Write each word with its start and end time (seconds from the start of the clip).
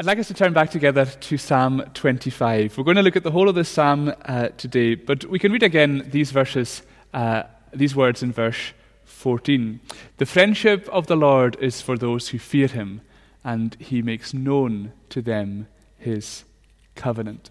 I'd 0.00 0.06
like 0.06 0.18
us 0.18 0.28
to 0.28 0.34
turn 0.34 0.54
back 0.54 0.70
together 0.70 1.04
to 1.04 1.36
Psalm 1.36 1.82
25. 1.92 2.78
We're 2.78 2.84
going 2.84 2.96
to 2.96 3.02
look 3.02 3.16
at 3.16 3.22
the 3.22 3.30
whole 3.30 3.50
of 3.50 3.54
this 3.54 3.68
psalm 3.68 4.10
uh, 4.24 4.48
today, 4.56 4.94
but 4.94 5.26
we 5.26 5.38
can 5.38 5.52
read 5.52 5.62
again 5.62 6.08
these 6.10 6.30
verses, 6.30 6.80
uh, 7.12 7.42
these 7.74 7.94
words 7.94 8.22
in 8.22 8.32
verse 8.32 8.72
14. 9.04 9.78
The 10.16 10.24
friendship 10.24 10.88
of 10.88 11.06
the 11.06 11.16
Lord 11.16 11.58
is 11.60 11.82
for 11.82 11.98
those 11.98 12.28
who 12.28 12.38
fear 12.38 12.66
him, 12.66 13.02
and 13.44 13.76
he 13.78 14.00
makes 14.00 14.32
known 14.32 14.92
to 15.10 15.20
them 15.20 15.68
his 15.98 16.44
covenant. 16.94 17.50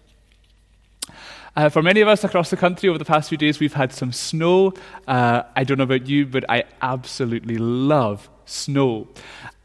Uh, 1.56 1.68
for 1.68 1.82
many 1.82 2.00
of 2.00 2.08
us 2.08 2.22
across 2.22 2.50
the 2.50 2.56
country 2.56 2.88
over 2.88 2.98
the 2.98 3.04
past 3.04 3.28
few 3.28 3.38
days, 3.38 3.58
we've 3.58 3.74
had 3.74 3.92
some 3.92 4.12
snow. 4.12 4.72
Uh, 5.06 5.42
I 5.56 5.64
don't 5.64 5.78
know 5.78 5.84
about 5.84 6.06
you, 6.06 6.26
but 6.26 6.44
I 6.48 6.64
absolutely 6.80 7.58
love 7.58 8.28
snow. 8.44 9.08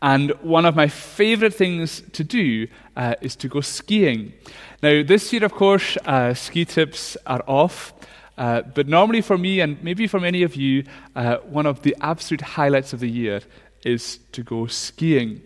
And 0.01 0.31
one 0.41 0.65
of 0.65 0.75
my 0.75 0.87
favorite 0.87 1.53
things 1.53 2.01
to 2.13 2.23
do 2.23 2.67
uh, 2.95 3.15
is 3.21 3.35
to 3.37 3.47
go 3.47 3.61
skiing. 3.61 4.33
Now, 4.81 5.03
this 5.03 5.31
year, 5.31 5.45
of 5.45 5.53
course, 5.53 5.97
uh, 6.05 6.33
ski 6.33 6.65
tips 6.65 7.17
are 7.25 7.43
off. 7.47 7.93
Uh, 8.37 8.61
but 8.61 8.87
normally, 8.87 9.21
for 9.21 9.37
me, 9.37 9.61
and 9.61 9.81
maybe 9.81 10.07
for 10.07 10.19
many 10.19 10.43
of 10.43 10.55
you, 10.55 10.83
uh, 11.15 11.37
one 11.37 11.65
of 11.65 11.83
the 11.83 11.95
absolute 12.01 12.41
highlights 12.41 12.93
of 12.93 12.99
the 12.99 13.09
year 13.09 13.41
is 13.83 14.19
to 14.31 14.43
go 14.43 14.67
skiing. 14.67 15.41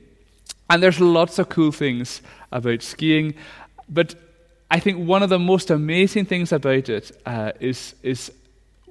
And 0.70 0.82
there's 0.82 1.00
lots 1.00 1.38
of 1.38 1.50
cool 1.50 1.72
things 1.72 2.22
about 2.52 2.82
skiing. 2.82 3.36
But 3.88 4.16
I 4.72 4.80
think 4.80 5.08
one 5.08 5.24
of 5.24 5.30
the 5.30 5.40
most 5.40 5.72
amazing 5.72 6.26
things 6.26 6.52
about 6.52 6.90
it 6.90 7.12
uh, 7.26 7.54
is 7.60 7.96
is 8.04 8.32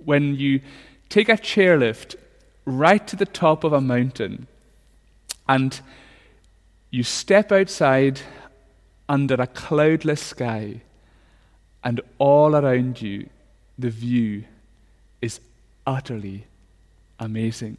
when 0.05 0.35
you 0.37 0.61
take 1.09 1.29
a 1.29 1.37
chairlift 1.37 2.17
right 2.65 3.07
to 3.07 3.17
the 3.17 3.27
top 3.27 3.65
of 3.65 3.73
a 3.73 3.81
mountain 3.81 4.47
and 5.49 5.81
you 6.91 7.03
step 7.03 7.53
outside 7.53 8.21
under 9.09 9.35
a 9.35 9.47
cloudless 9.47 10.21
sky, 10.21 10.81
and 11.83 12.01
all 12.19 12.55
around 12.55 13.01
you, 13.01 13.29
the 13.79 13.89
view 13.89 14.45
is 15.23 15.41
utterly 15.87 16.45
amazing. 17.19 17.79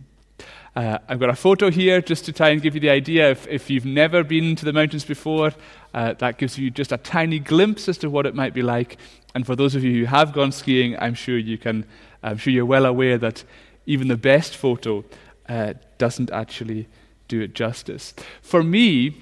Uh, 0.76 1.00
I've 1.08 1.20
got 1.20 1.30
a 1.30 1.36
photo 1.36 1.72
here 1.72 2.02
just 2.02 2.26
to 2.26 2.34
try 2.34 2.50
and 2.50 2.62
give 2.62 2.76
you 2.76 2.82
the 2.82 2.90
idea. 2.90 3.32
If, 3.32 3.48
if 3.48 3.70
you've 3.70 3.86
never 3.86 4.24
been 4.24 4.56
to 4.56 4.66
the 4.66 4.74
mountains 4.74 5.04
before, 5.04 5.52
uh, 5.94 6.14
that 6.14 6.38
gives 6.38 6.58
you 6.58 6.70
just 6.70 6.92
a 6.92 6.98
tiny 6.98 7.40
glimpse 7.40 7.90
as 7.90 7.98
to 8.00 8.10
what 8.10 8.26
it 8.26 8.36
might 8.36 8.54
be 8.54 8.62
like. 8.62 8.98
And 9.34 9.46
for 9.46 9.56
those 9.56 9.76
of 9.76 9.84
you 9.84 10.00
who 10.00 10.06
have 10.06 10.34
gone 10.34 10.52
skiing, 10.52 10.98
I'm 11.00 11.16
sure 11.16 11.38
you 11.38 11.58
can. 11.58 11.86
I'm 12.22 12.38
sure 12.38 12.52
you're 12.52 12.66
well 12.66 12.86
aware 12.86 13.18
that 13.18 13.44
even 13.86 14.10
the 14.10 14.18
best 14.18 14.56
photo 14.56 15.06
uh, 15.48 15.74
doesn't 15.98 16.32
actually 16.32 16.88
do 17.28 17.42
it 17.42 17.54
justice. 17.56 18.14
For 18.42 18.62
me, 18.62 19.16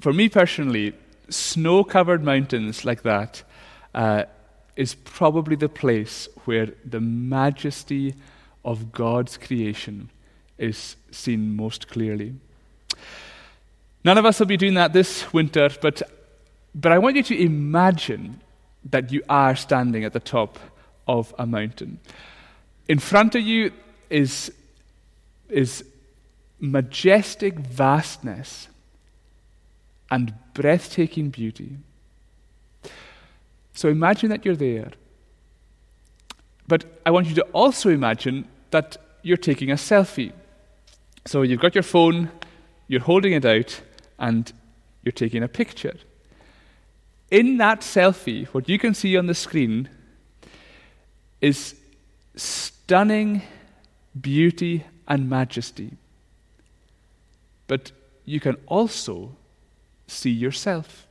for 0.00 0.12
me 0.12 0.28
personally, 0.28 0.94
snow-covered 1.28 2.24
mountains 2.24 2.84
like 2.84 3.02
that 3.02 3.42
uh, 3.94 4.24
is 4.76 4.94
probably 4.94 5.56
the 5.56 5.68
place 5.68 6.28
where 6.46 6.68
the 6.84 7.00
majesty 7.00 8.14
of 8.64 8.92
God's 8.92 9.36
creation 9.36 10.10
is 10.58 10.96
seen 11.10 11.56
most 11.56 11.88
clearly. 11.88 12.34
None 14.04 14.18
of 14.18 14.24
us 14.24 14.38
will 14.38 14.46
be 14.46 14.56
doing 14.56 14.74
that 14.74 14.92
this 14.92 15.32
winter, 15.32 15.70
but, 15.80 16.02
but 16.74 16.92
I 16.92 16.98
want 16.98 17.16
you 17.16 17.22
to 17.24 17.42
imagine 17.42 18.40
that 18.90 19.12
you 19.12 19.22
are 19.28 19.56
standing 19.56 20.04
at 20.04 20.12
the 20.12 20.20
top 20.20 20.58
of 21.06 21.34
a 21.38 21.46
mountain. 21.46 21.98
In 22.88 22.98
front 22.98 23.34
of 23.34 23.42
you 23.42 23.72
is, 24.08 24.52
is 25.48 25.84
majestic 26.58 27.54
vastness 27.54 28.68
and 30.10 30.34
breathtaking 30.54 31.30
beauty. 31.30 31.76
So 33.74 33.88
imagine 33.88 34.30
that 34.30 34.44
you're 34.44 34.56
there. 34.56 34.90
But 36.70 36.84
I 37.04 37.10
want 37.10 37.26
you 37.26 37.34
to 37.34 37.42
also 37.52 37.88
imagine 37.90 38.46
that 38.70 38.96
you're 39.22 39.36
taking 39.36 39.72
a 39.72 39.74
selfie. 39.74 40.30
So 41.26 41.42
you've 41.42 41.58
got 41.58 41.74
your 41.74 41.82
phone, 41.82 42.30
you're 42.86 43.00
holding 43.00 43.32
it 43.32 43.44
out, 43.44 43.80
and 44.20 44.52
you're 45.02 45.10
taking 45.10 45.42
a 45.42 45.48
picture. 45.48 45.96
In 47.28 47.56
that 47.56 47.80
selfie, 47.80 48.46
what 48.54 48.68
you 48.68 48.78
can 48.78 48.94
see 48.94 49.16
on 49.16 49.26
the 49.26 49.34
screen 49.34 49.88
is 51.40 51.74
stunning 52.36 53.42
beauty 54.20 54.84
and 55.08 55.28
majesty. 55.28 55.96
But 57.66 57.90
you 58.24 58.38
can 58.38 58.56
also 58.68 59.34
see 60.06 60.30
yourself. 60.30 61.08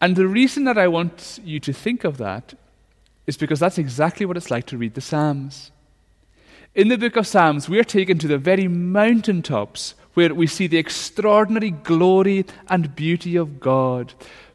And 0.00 0.14
the 0.14 0.28
reason 0.28 0.62
that 0.64 0.78
I 0.78 0.86
want 0.86 1.40
you 1.42 1.58
to 1.58 1.72
think 1.72 2.04
of 2.04 2.18
that 2.18 2.54
is 3.26 3.36
because 3.36 3.60
that's 3.60 3.78
exactly 3.78 4.26
what 4.26 4.36
it's 4.36 4.50
like 4.50 4.66
to 4.66 4.78
read 4.78 4.94
the 4.94 5.00
Psalms. 5.00 5.70
In 6.74 6.88
the 6.88 6.98
book 6.98 7.16
of 7.16 7.26
Psalms, 7.26 7.68
we 7.68 7.78
are 7.78 7.84
taken 7.84 8.18
to 8.18 8.26
the 8.28 8.38
very 8.38 8.66
mountaintops 8.66 9.94
where 10.14 10.34
we 10.34 10.46
see 10.46 10.66
the 10.66 10.78
extraordinary 10.78 11.70
glory 11.70 12.46
and 12.68 12.96
beauty 12.96 13.36
of 13.36 13.60
God. 13.60 14.14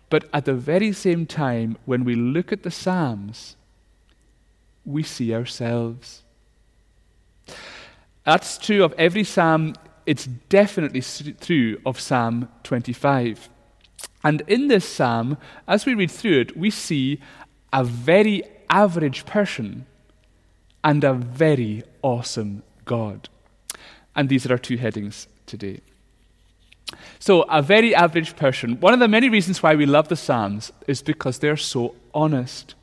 But 0.09 0.28
at 0.34 0.46
the 0.46 0.53
very 0.53 0.91
same 0.91 1.25
time, 1.25 1.78
when 1.85 2.03
we 2.03 2.16
look 2.16 2.52
at 2.52 2.63
the 2.63 2.72
Psalms, 2.72 3.56
we 4.85 5.03
see 5.03 5.34
ourselves. 5.34 6.24
That's 8.25 8.58
true 8.58 8.84
of 8.84 8.94
every 8.97 9.24
Psalm. 9.24 9.75
It's 10.06 10.25
definitely 10.25 11.03
true 11.40 11.79
of 11.85 12.00
Psalm 12.00 12.50
25. 12.63 13.50
And 14.24 14.41
in 14.47 14.68
this 14.68 14.88
Psalm, 14.88 15.38
as 15.68 15.85
we 15.85 15.94
read 15.94 16.12
through 16.12 16.41
it, 16.41 16.58
we 16.58 16.69
see 16.69 17.22
a 17.72 17.84
very 17.84 18.44
average 18.69 19.25
person 19.25 19.85
and 20.84 21.03
a 21.03 21.13
very 21.13 21.84
awesome 22.02 22.63
God. 22.85 23.30
And 24.16 24.30
these 24.30 24.46
are 24.46 24.53
our 24.53 24.57
two 24.57 24.78
headings 24.78 25.28
today. 25.46 25.81
So, 27.19 27.44
a 27.44 27.62
very 27.62 27.94
average 27.94 28.35
person. 28.35 28.79
One 28.79 28.94
of 28.94 29.00
the 29.00 29.08
many 29.08 29.29
reasons 29.29 29.62
why 29.62 29.75
we 29.75 29.85
love 29.85 30.08
the 30.08 30.16
Psalms 30.16 30.72
is 30.88 31.02
because 31.02 31.40
they're 31.40 31.58
so 31.58 31.94
honest. 32.13 32.74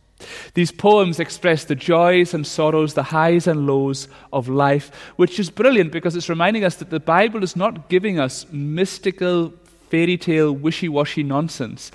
These 0.54 0.72
poems 0.72 1.20
express 1.20 1.64
the 1.64 1.74
joys 1.74 2.32
and 2.32 2.46
sorrows, 2.46 2.94
the 2.94 3.02
highs 3.02 3.46
and 3.46 3.66
lows 3.66 4.08
of 4.32 4.48
life, 4.48 4.90
which 5.16 5.38
is 5.38 5.50
brilliant 5.50 5.92
because 5.92 6.16
it's 6.16 6.28
reminding 6.28 6.64
us 6.64 6.76
that 6.76 6.90
the 6.90 7.00
Bible 7.00 7.42
is 7.42 7.56
not 7.56 7.88
giving 7.88 8.18
us 8.18 8.46
mystical, 8.50 9.52
fairy 9.90 10.16
tale, 10.16 10.52
wishy 10.52 10.88
washy 10.88 11.22
nonsense. 11.22 11.90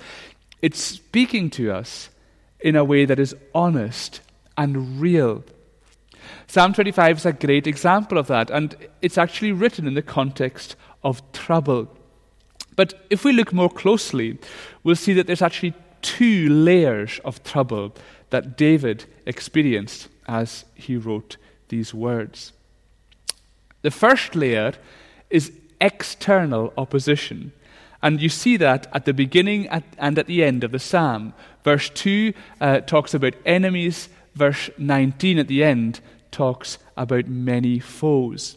It's 0.60 0.80
speaking 0.80 1.50
to 1.50 1.72
us 1.72 2.10
in 2.62 2.76
a 2.76 2.84
way 2.84 3.04
that 3.04 3.18
is 3.18 3.34
honest 3.54 4.20
and 4.56 5.00
real. 5.00 5.44
Psalm 6.46 6.72
25 6.72 7.18
is 7.18 7.26
a 7.26 7.32
great 7.32 7.66
example 7.66 8.18
of 8.18 8.26
that, 8.26 8.50
and 8.50 8.76
it's 9.00 9.18
actually 9.18 9.52
written 9.52 9.86
in 9.86 9.94
the 9.94 10.02
context 10.02 10.76
of 11.02 11.20
trouble. 11.32 11.88
But 12.76 12.94
if 13.10 13.24
we 13.24 13.32
look 13.32 13.52
more 13.52 13.70
closely, 13.70 14.38
we'll 14.82 14.96
see 14.96 15.12
that 15.14 15.26
there's 15.26 15.42
actually 15.42 15.74
two 16.02 16.48
layers 16.48 17.20
of 17.24 17.42
trouble 17.42 17.94
that 18.30 18.56
David 18.56 19.04
experienced 19.26 20.08
as 20.26 20.64
he 20.74 20.96
wrote 20.96 21.36
these 21.68 21.94
words. 21.94 22.52
The 23.82 23.90
first 23.90 24.34
layer 24.34 24.74
is 25.30 25.52
external 25.80 26.72
opposition. 26.76 27.52
And 28.02 28.20
you 28.20 28.28
see 28.28 28.56
that 28.56 28.88
at 28.92 29.04
the 29.04 29.14
beginning 29.14 29.68
and 29.68 30.18
at 30.18 30.26
the 30.26 30.42
end 30.42 30.64
of 30.64 30.72
the 30.72 30.78
psalm. 30.78 31.34
Verse 31.62 31.88
2 31.90 32.32
uh, 32.60 32.80
talks 32.80 33.14
about 33.14 33.34
enemies, 33.46 34.08
verse 34.34 34.70
19 34.78 35.38
at 35.38 35.48
the 35.48 35.62
end 35.62 36.00
talks 36.32 36.78
about 36.96 37.28
many 37.28 37.78
foes. 37.78 38.56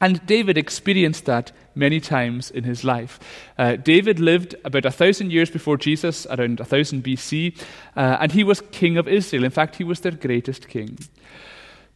And 0.00 0.24
David 0.26 0.58
experienced 0.58 1.24
that 1.24 1.52
many 1.74 2.00
times 2.00 2.50
in 2.50 2.64
his 2.64 2.84
life. 2.84 3.18
Uh, 3.58 3.76
David 3.76 4.20
lived 4.20 4.54
about 4.64 4.84
a 4.84 4.90
thousand 4.90 5.32
years 5.32 5.50
before 5.50 5.76
Jesus, 5.76 6.26
around 6.26 6.60
1000 6.60 7.02
BC, 7.02 7.58
uh, 7.96 8.18
and 8.20 8.32
he 8.32 8.44
was 8.44 8.62
king 8.72 8.98
of 8.98 9.08
Israel. 9.08 9.44
In 9.44 9.50
fact, 9.50 9.76
he 9.76 9.84
was 9.84 10.00
their 10.00 10.12
greatest 10.12 10.68
king. 10.68 10.98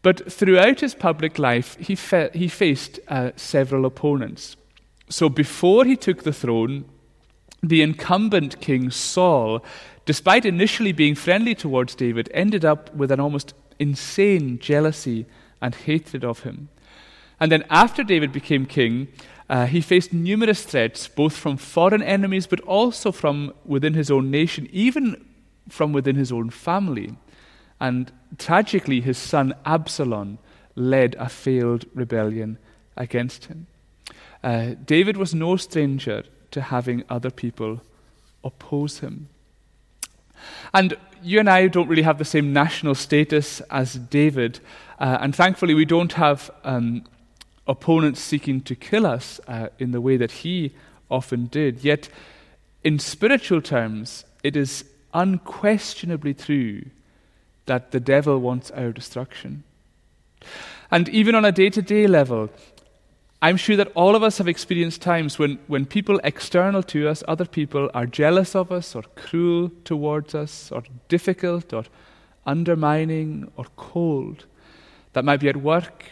But 0.02 0.32
throughout 0.32 0.80
his 0.80 0.94
public 0.94 1.38
life, 1.38 1.76
he, 1.78 1.94
fe- 1.94 2.30
he 2.32 2.48
faced 2.48 3.00
uh, 3.08 3.32
several 3.36 3.84
opponents. 3.84 4.56
So 5.10 5.28
before 5.28 5.84
he 5.84 5.96
took 5.96 6.22
the 6.22 6.32
throne, 6.32 6.84
the 7.62 7.82
incumbent 7.82 8.60
king 8.60 8.90
Saul, 8.90 9.62
despite 10.06 10.46
initially 10.46 10.92
being 10.92 11.14
friendly 11.14 11.54
towards 11.54 11.94
David, 11.94 12.30
ended 12.32 12.64
up 12.64 12.94
with 12.94 13.10
an 13.10 13.20
almost 13.20 13.52
insane 13.78 14.58
jealousy 14.60 15.26
and 15.60 15.74
hatred 15.74 16.24
of 16.24 16.40
him. 16.40 16.68
And 17.40 17.50
then 17.50 17.64
after 17.70 18.04
David 18.04 18.32
became 18.32 18.66
king, 18.66 19.08
uh, 19.48 19.66
he 19.66 19.80
faced 19.80 20.12
numerous 20.12 20.62
threats, 20.62 21.08
both 21.08 21.36
from 21.36 21.56
foreign 21.56 22.02
enemies, 22.02 22.46
but 22.46 22.60
also 22.60 23.10
from 23.10 23.52
within 23.64 23.94
his 23.94 24.10
own 24.10 24.30
nation, 24.30 24.68
even 24.70 25.26
from 25.68 25.92
within 25.92 26.14
his 26.16 26.30
own 26.30 26.50
family. 26.50 27.16
And 27.80 28.12
tragically, 28.38 29.00
his 29.00 29.18
son 29.18 29.54
Absalom 29.64 30.38
led 30.76 31.16
a 31.18 31.28
failed 31.28 31.86
rebellion 31.94 32.58
against 32.96 33.46
him. 33.46 33.66
Uh, 34.42 34.74
David 34.84 35.16
was 35.16 35.34
no 35.34 35.56
stranger 35.56 36.24
to 36.50 36.60
having 36.60 37.04
other 37.08 37.30
people 37.30 37.80
oppose 38.42 39.00
him. 39.00 39.28
And 40.72 40.96
you 41.22 41.38
and 41.38 41.50
I 41.50 41.68
don't 41.68 41.88
really 41.88 42.02
have 42.02 42.18
the 42.18 42.24
same 42.24 42.52
national 42.52 42.94
status 42.94 43.60
as 43.70 43.94
David, 43.94 44.60
uh, 44.98 45.18
and 45.20 45.34
thankfully 45.34 45.74
we 45.74 45.84
don't 45.84 46.14
have 46.14 46.50
um, 46.64 47.04
opponents 47.66 48.20
seeking 48.20 48.60
to 48.62 48.74
kill 48.74 49.06
us 49.06 49.40
uh, 49.46 49.68
in 49.78 49.92
the 49.92 50.00
way 50.00 50.16
that 50.16 50.32
he 50.32 50.72
often 51.10 51.46
did. 51.46 51.84
Yet, 51.84 52.08
in 52.82 52.98
spiritual 52.98 53.60
terms, 53.60 54.24
it 54.42 54.56
is 54.56 54.84
unquestionably 55.12 56.34
true 56.34 56.84
that 57.66 57.90
the 57.90 58.00
devil 58.00 58.38
wants 58.38 58.70
our 58.70 58.92
destruction. 58.92 59.64
And 60.90 61.08
even 61.10 61.34
on 61.34 61.44
a 61.44 61.52
day 61.52 61.70
to 61.70 61.82
day 61.82 62.06
level, 62.06 62.50
I'm 63.42 63.56
sure 63.56 63.76
that 63.76 63.90
all 63.94 64.14
of 64.14 64.22
us 64.22 64.36
have 64.36 64.48
experienced 64.48 65.00
times 65.00 65.38
when, 65.38 65.58
when 65.66 65.86
people 65.86 66.20
external 66.24 66.82
to 66.84 67.08
us, 67.08 67.24
other 67.26 67.46
people, 67.46 67.90
are 67.94 68.04
jealous 68.04 68.54
of 68.54 68.70
us 68.70 68.94
or 68.94 69.02
cruel 69.14 69.70
towards 69.84 70.34
us 70.34 70.70
or 70.70 70.82
difficult 71.08 71.72
or 71.72 71.84
undermining 72.44 73.50
or 73.56 73.64
cold. 73.76 74.44
That 75.14 75.24
might 75.24 75.40
be 75.40 75.48
at 75.48 75.56
work, 75.56 76.04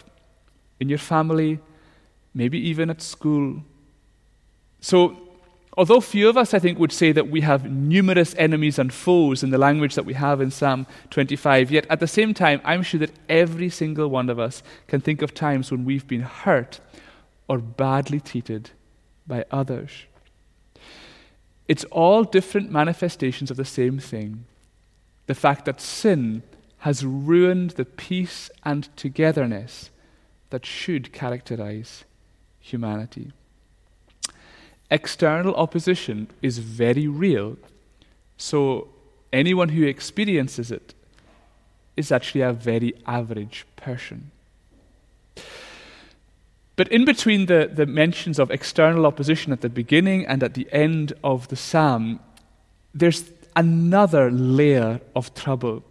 in 0.81 0.89
your 0.89 0.99
family, 0.99 1.59
maybe 2.33 2.59
even 2.59 2.89
at 2.89 3.03
school. 3.03 3.63
So, 4.81 5.19
although 5.77 6.01
few 6.01 6.31
of 6.31 6.39
us, 6.39 6.55
I 6.55 6.59
think, 6.59 6.79
would 6.79 6.93
say 6.93 7.13
that 7.13 7.29
we 7.29 7.43
have 7.43 7.71
numerous 7.71 8.35
enemies 8.39 8.79
and 8.79 8.93
foes 8.93 9.43
in 9.43 9.51
the 9.51 9.59
language 9.59 9.97
that 9.97 10.05
we 10.05 10.15
have 10.15 10.41
in 10.41 10.51
Psalm 10.51 10.87
25, 11.11 11.71
yet 11.71 11.87
at 11.91 12.01
the 12.01 12.07
same 12.07 12.33
time, 12.33 12.63
I'm 12.65 12.83
sure 12.83 13.01
that 13.01 13.13
every 13.29 13.69
single 13.69 14.09
one 14.09 14.31
of 14.31 14.39
us 14.39 14.63
can 14.87 15.03
think 15.03 15.21
of 15.21 15.35
times 15.35 15.71
when 15.71 15.85
we've 15.85 16.07
been 16.07 16.23
hurt 16.23 16.81
or 17.49 17.59
badly 17.59 18.21
treated 18.21 18.71
by 19.27 19.45
others. 19.51 19.91
It's 21.67 21.85
all 21.85 22.25
different 22.25 22.71
manifestations 22.71 23.51
of 23.51 23.57
the 23.57 23.65
same 23.65 23.99
thing 23.99 24.45
the 25.27 25.35
fact 25.35 25.67
that 25.67 25.79
sin 25.79 26.43
has 26.79 27.05
ruined 27.05 27.73
the 27.73 27.85
peace 27.85 28.51
and 28.65 28.89
togetherness 28.97 29.91
that 30.49 30.65
should 30.65 31.13
characterize 31.13 32.05
humanity. 32.61 33.33
External 34.91 35.55
opposition 35.55 36.29
is 36.41 36.59
very 36.59 37.07
real, 37.07 37.59
so 38.39 38.89
anyone 39.33 39.69
who 39.69 39.85
experiences 39.85 40.71
it 40.71 40.95
is 41.95 42.11
actually 42.11 42.41
a 42.41 42.55
very 42.55 42.95
average 43.07 43.67
person. 43.77 44.31
But 46.79 46.87
in 46.93 47.05
between 47.05 47.47
the, 47.47 47.69
the 47.75 47.87
mentions 47.87 48.39
of 48.39 48.53
external 48.53 49.05
opposition 49.05 49.53
at 49.53 49.63
the 49.63 49.69
beginning 49.69 50.25
and 50.25 50.45
at 50.45 50.55
the 50.55 50.69
end 50.71 51.13
of 51.25 51.49
the 51.49 51.57
psalm, 51.57 52.21
there's 52.95 53.33
another 53.57 54.31
layer 54.31 55.01
of 55.17 55.35
trouble. 55.35 55.83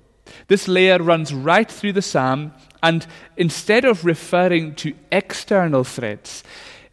This 0.47 0.69
layer 0.69 0.99
runs 0.99 1.33
right 1.33 1.69
through 1.69 1.91
the 1.91 2.01
psalm, 2.01 2.53
and 2.81 3.05
instead 3.35 3.83
of 3.83 4.05
referring 4.05 4.75
to 4.75 4.93
external 5.11 5.83
threats, 5.83 6.41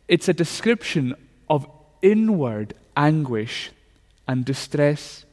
it's 0.09 0.29
a 0.29 0.35
description 0.35 1.15
of 1.49 1.65
inward 2.03 2.75
anguish 2.97 3.71
and 4.27 4.45
distress. 4.45 5.25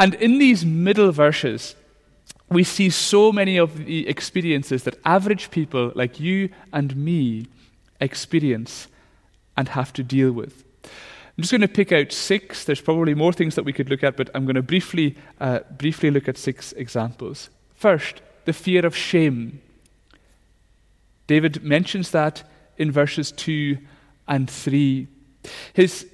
And 0.00 0.14
in 0.14 0.38
these 0.38 0.66
middle 0.66 1.12
verses, 1.12 1.76
we 2.54 2.64
see 2.64 2.90
so 2.90 3.32
many 3.32 3.56
of 3.56 3.84
the 3.84 4.08
experiences 4.08 4.84
that 4.84 4.98
average 5.04 5.50
people 5.50 5.92
like 5.94 6.18
you 6.20 6.48
and 6.72 6.96
me 6.96 7.46
experience 8.00 8.88
and 9.56 9.68
have 9.68 9.92
to 9.94 10.02
deal 10.02 10.32
with. 10.32 10.64
I'm 10.84 11.42
just 11.42 11.52
going 11.52 11.62
to 11.62 11.68
pick 11.68 11.92
out 11.92 12.12
six. 12.12 12.64
There's 12.64 12.80
probably 12.80 13.14
more 13.14 13.32
things 13.32 13.54
that 13.54 13.64
we 13.64 13.72
could 13.72 13.88
look 13.88 14.04
at, 14.04 14.16
but 14.16 14.28
I'm 14.34 14.44
going 14.44 14.56
to 14.56 14.62
briefly, 14.62 15.16
uh, 15.40 15.60
briefly 15.78 16.10
look 16.10 16.28
at 16.28 16.36
six 16.36 16.72
examples. 16.72 17.48
First, 17.74 18.20
the 18.44 18.52
fear 18.52 18.84
of 18.84 18.96
shame. 18.96 19.60
David 21.26 21.62
mentions 21.62 22.10
that 22.10 22.42
in 22.76 22.90
verses 22.90 23.32
2 23.32 23.78
and 24.28 24.50
3. 24.50 25.06
His, 25.72 26.06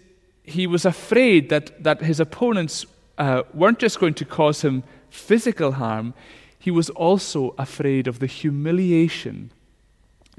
he 0.45 0.67
was 0.67 0.85
afraid 0.85 1.49
that, 1.49 1.83
that 1.83 2.01
his 2.03 2.21
opponents 2.21 2.87
uh, 3.17 3.43
weren't 3.53 3.79
just 3.79 3.99
going 3.99 4.15
to 4.15 4.25
cause 4.25 4.63
him 4.63 4.85
physical 5.11 5.73
harm, 5.73 6.15
he 6.59 6.71
was 6.71 6.91
also 6.91 7.55
afraid 7.59 8.07
of 8.07 8.19
the 8.19 8.27
humiliation 8.27 9.51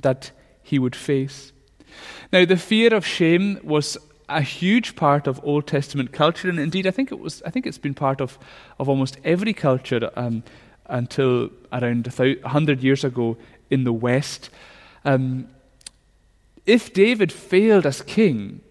that 0.01 0.31
he 0.61 0.79
would 0.79 0.95
face. 0.95 1.51
Now, 2.31 2.45
the 2.45 2.57
fear 2.57 2.93
of 2.93 3.05
shame 3.05 3.59
was 3.63 3.97
a 4.27 4.41
huge 4.41 4.95
part 4.95 5.27
of 5.27 5.39
Old 5.43 5.65
Testament 5.65 6.11
culture, 6.11 6.49
and 6.49 6.59
indeed, 6.59 6.85
I 6.85 6.91
think 6.91 7.11
it 7.11 7.19
was. 7.19 7.41
I 7.45 7.49
think 7.49 7.65
it's 7.65 7.79
been 7.79 7.95
part 7.95 8.21
of, 8.21 8.37
of 8.77 8.87
almost 8.87 9.17
every 9.23 9.53
culture 9.53 10.11
um, 10.15 10.43
until 10.85 11.49
around 11.71 12.07
hundred 12.45 12.83
years 12.83 13.03
ago 13.03 13.37
in 13.69 13.83
the 13.83 13.93
West. 13.93 14.49
Um, 15.03 15.47
if 16.65 16.93
David 16.93 17.31
failed 17.31 17.85
as 17.85 18.01
king, 18.03 18.61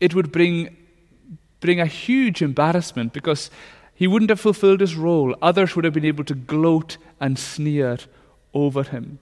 it 0.00 0.14
would 0.14 0.30
bring 0.30 0.76
bring 1.60 1.80
a 1.80 1.86
huge 1.86 2.42
embarrassment 2.42 3.14
because 3.14 3.50
he 3.94 4.06
wouldn't 4.06 4.30
have 4.30 4.40
fulfilled 4.40 4.80
his 4.80 4.96
role. 4.96 5.36
Others 5.40 5.76
would 5.76 5.84
have 5.84 5.94
been 5.94 6.04
able 6.04 6.24
to 6.24 6.34
gloat 6.34 6.96
and 7.20 7.38
sneer 7.38 7.98
over 8.52 8.82
him. 8.82 9.18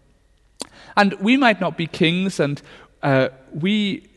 And 0.97 1.15
we 1.15 1.37
might 1.37 1.61
not 1.61 1.77
be 1.77 1.87
kings, 1.87 2.41
and 2.41 2.61
uh, 3.03 3.29
we, 3.53 4.09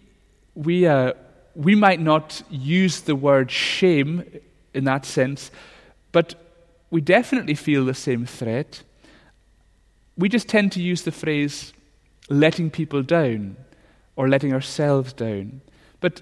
we, 0.55 0.87
uh, 0.87 1.13
we 1.55 1.75
might 1.75 1.99
not 1.99 2.41
use 2.49 3.01
the 3.01 3.15
word 3.15 3.51
shame 3.51 4.23
in 4.73 4.83
that 4.85 5.05
sense, 5.05 5.51
but 6.11 6.35
we 6.89 7.01
definitely 7.01 7.55
feel 7.55 7.85
the 7.85 7.93
same 7.93 8.25
threat. 8.25 8.83
We 10.17 10.29
just 10.29 10.47
tend 10.47 10.71
to 10.73 10.81
use 10.81 11.03
the 11.03 11.11
phrase 11.11 11.73
letting 12.29 12.71
people 12.71 13.03
down 13.03 13.57
or 14.15 14.29
letting 14.29 14.53
ourselves 14.53 15.13
down. 15.13 15.61
But 15.99 16.21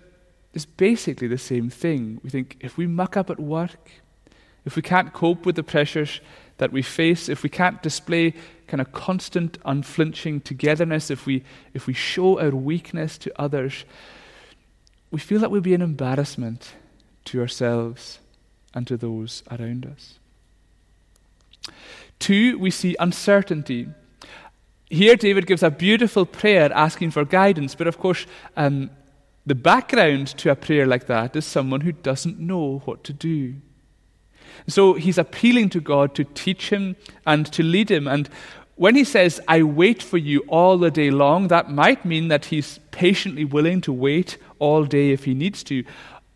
it's 0.54 0.66
basically 0.66 1.28
the 1.28 1.38
same 1.38 1.70
thing. 1.70 2.20
We 2.24 2.30
think 2.30 2.58
if 2.60 2.78
we 2.78 2.88
muck 2.88 3.18
up 3.18 3.30
at 3.30 3.40
work, 3.40 3.92
if 4.66 4.76
we 4.76 4.82
can't 4.82 5.14
cope 5.14 5.46
with 5.46 5.56
the 5.56 5.64
pressures 5.64 6.22
that 6.58 6.72
we 6.72 6.82
face, 6.82 7.30
if 7.30 7.44
we 7.44 7.50
can't 7.50 7.82
display 7.82 8.34
kind 8.68 8.82
of 8.82 8.92
constant, 8.92 9.58
unflinching 9.66 10.42
togetherness, 10.42 11.12
if 11.12 11.26
we, 11.26 11.44
if 11.74 11.88
we 11.88 11.94
show 11.94 12.40
our 12.40 12.52
weakness 12.52 13.18
to 13.18 13.32
others, 13.40 13.86
we 15.12 15.20
feel 15.20 15.40
that 15.40 15.52
we'll 15.52 15.62
be 15.62 15.74
an 15.74 15.82
embarrassment 15.82 16.74
to 17.26 17.42
ourselves 17.42 18.20
and 18.74 18.88
to 18.88 18.98
those 18.98 19.44
around 19.52 19.86
us. 19.86 20.20
Two, 22.20 22.58
we 22.58 22.72
see 22.72 22.96
uncertainty. 23.00 23.88
Here, 24.90 25.16
David 25.16 25.46
gives 25.46 25.64
a 25.64 25.70
beautiful 25.70 26.26
prayer 26.26 26.72
asking 26.74 27.12
for 27.12 27.26
guidance, 27.26 27.76
but 27.76 27.88
of 27.88 27.98
course, 27.98 28.26
um, 28.56 28.90
the 29.46 29.56
background 29.56 30.28
to 30.38 30.52
a 30.52 30.56
prayer 30.56 30.86
like 30.88 31.08
that 31.08 31.36
is 31.36 31.46
someone 31.46 31.82
who 31.82 31.92
doesn't 31.92 32.40
know 32.40 32.82
what 32.86 33.04
to 33.04 33.14
do. 33.14 33.56
So 34.68 34.94
he's 34.94 35.18
appealing 35.18 35.70
to 35.70 35.80
God 35.80 36.16
to 36.16 36.24
teach 36.24 36.70
him 36.70 36.96
and 37.26 37.46
to 37.54 37.64
lead 37.64 37.92
him. 37.92 38.08
And 38.08 38.30
when 38.76 38.96
he 38.96 39.04
says, 39.04 39.40
I 39.48 39.64
wait 39.64 40.02
for 40.02 40.18
you 40.18 40.40
all 40.48 40.78
the 40.78 40.92
day 40.92 41.12
long, 41.12 41.48
that 41.50 41.70
might 41.70 42.06
mean 42.06 42.28
that 42.30 42.46
he's 42.46 42.80
patiently 42.92 43.46
willing 43.46 43.82
to 43.82 43.94
wait 43.94 44.38
all 44.60 44.86
day 44.86 45.12
if 45.12 45.26
he 45.26 45.34
needs 45.34 45.64
to. 45.66 45.84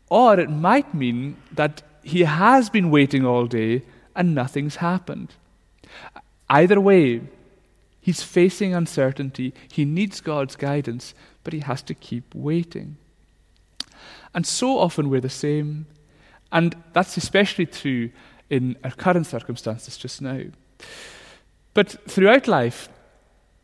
Or 0.09 0.39
it 0.39 0.49
might 0.49 0.93
mean 0.93 1.37
that 1.51 1.81
he 2.03 2.23
has 2.23 2.69
been 2.69 2.91
waiting 2.91 3.25
all 3.25 3.47
day 3.47 3.83
and 4.15 4.33
nothing's 4.33 4.77
happened. 4.77 5.33
Either 6.49 6.79
way, 6.79 7.21
he's 7.99 8.23
facing 8.23 8.73
uncertainty. 8.73 9.53
He 9.69 9.83
needs 9.83 10.21
God's 10.21 10.55
guidance, 10.55 11.13
but 11.43 11.53
he 11.53 11.59
has 11.59 11.81
to 11.83 11.93
keep 11.93 12.33
waiting. 12.33 12.97
And 14.33 14.45
so 14.45 14.77
often 14.77 15.09
we're 15.09 15.21
the 15.21 15.29
same. 15.29 15.87
And 16.51 16.75
that's 16.93 17.17
especially 17.17 17.65
true 17.65 18.11
in 18.49 18.77
our 18.83 18.91
current 18.91 19.27
circumstances 19.27 19.97
just 19.97 20.21
now. 20.21 20.41
But 21.73 21.89
throughout 22.09 22.47
life, 22.47 22.89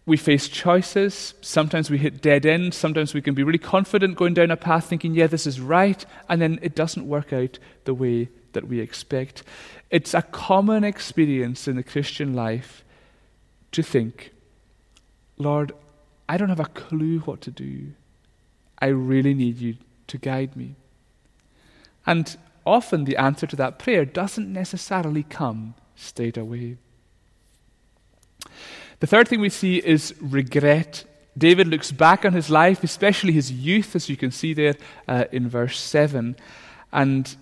we 0.05 0.17
face 0.17 0.49
choices. 0.49 1.33
Sometimes 1.41 1.89
we 1.89 1.97
hit 1.97 2.21
dead 2.21 2.45
ends. 2.45 2.75
Sometimes 2.75 3.13
we 3.13 3.21
can 3.21 3.33
be 3.33 3.43
really 3.43 3.57
confident 3.57 4.17
going 4.17 4.33
down 4.33 4.51
a 4.51 4.57
path 4.57 4.85
thinking, 4.85 5.15
yeah, 5.15 5.27
this 5.27 5.47
is 5.47 5.61
right. 5.61 6.05
And 6.27 6.41
then 6.41 6.59
it 6.61 6.75
doesn't 6.75 7.07
work 7.07 7.31
out 7.31 7.57
the 7.85 7.93
way 7.93 8.29
that 8.51 8.67
we 8.67 8.81
expect. 8.81 9.43
It's 9.89 10.13
a 10.13 10.21
common 10.21 10.83
experience 10.83 11.67
in 11.67 11.77
the 11.77 11.83
Christian 11.83 12.33
life 12.33 12.83
to 13.71 13.81
think, 13.81 14.31
Lord, 15.37 15.71
I 16.27 16.37
don't 16.37 16.49
have 16.49 16.59
a 16.59 16.65
clue 16.65 17.19
what 17.19 17.41
to 17.41 17.51
do. 17.51 17.93
I 18.79 18.87
really 18.87 19.33
need 19.33 19.57
you 19.57 19.77
to 20.07 20.17
guide 20.17 20.55
me. 20.55 20.75
And 22.05 22.35
often 22.65 23.05
the 23.05 23.17
answer 23.17 23.47
to 23.47 23.55
that 23.57 23.79
prayer 23.79 24.05
doesn't 24.05 24.51
necessarily 24.51 25.23
come 25.23 25.75
straight 25.95 26.37
away. 26.37 26.77
The 28.99 29.07
third 29.07 29.27
thing 29.27 29.41
we 29.41 29.49
see 29.49 29.77
is 29.77 30.13
regret. 30.21 31.03
David 31.37 31.67
looks 31.67 31.91
back 31.91 32.25
on 32.25 32.33
his 32.33 32.49
life, 32.49 32.83
especially 32.83 33.33
his 33.33 33.51
youth, 33.51 33.95
as 33.95 34.07
you 34.07 34.15
can 34.15 34.31
see 34.31 34.53
there 34.53 34.75
uh, 35.07 35.25
in 35.31 35.49
verse 35.49 35.79
7, 35.79 36.35
and 36.91 37.35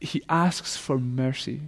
he 0.00 0.22
asks 0.28 0.76
for 0.76 0.98
mercy. 0.98 1.60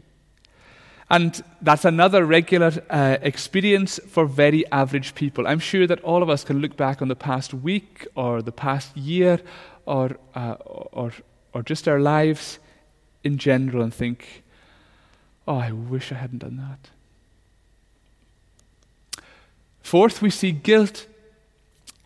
And 1.08 1.40
that's 1.62 1.84
another 1.84 2.24
regular 2.24 2.72
uh, 2.90 3.18
experience 3.22 4.00
for 4.08 4.26
very 4.26 4.66
average 4.72 5.14
people. 5.14 5.46
I'm 5.46 5.60
sure 5.60 5.86
that 5.86 6.00
all 6.00 6.22
of 6.22 6.28
us 6.28 6.42
can 6.42 6.58
look 6.58 6.76
back 6.76 7.00
on 7.00 7.08
the 7.08 7.14
past 7.14 7.54
week 7.54 8.06
or 8.16 8.42
the 8.42 8.50
past 8.50 8.96
year 8.96 9.40
or, 9.84 10.16
uh, 10.34 10.56
or, 10.64 11.12
or 11.52 11.62
just 11.62 11.86
our 11.86 12.00
lives 12.00 12.58
in 13.26 13.36
general 13.38 13.82
and 13.82 13.92
think, 13.92 14.44
oh, 15.46 15.56
I 15.56 15.72
wish 15.72 16.12
I 16.12 16.14
hadn't 16.14 16.38
done 16.38 16.56
that. 16.56 16.90
Fourth, 19.82 20.22
we 20.22 20.30
see 20.30 20.52
guilt. 20.52 21.06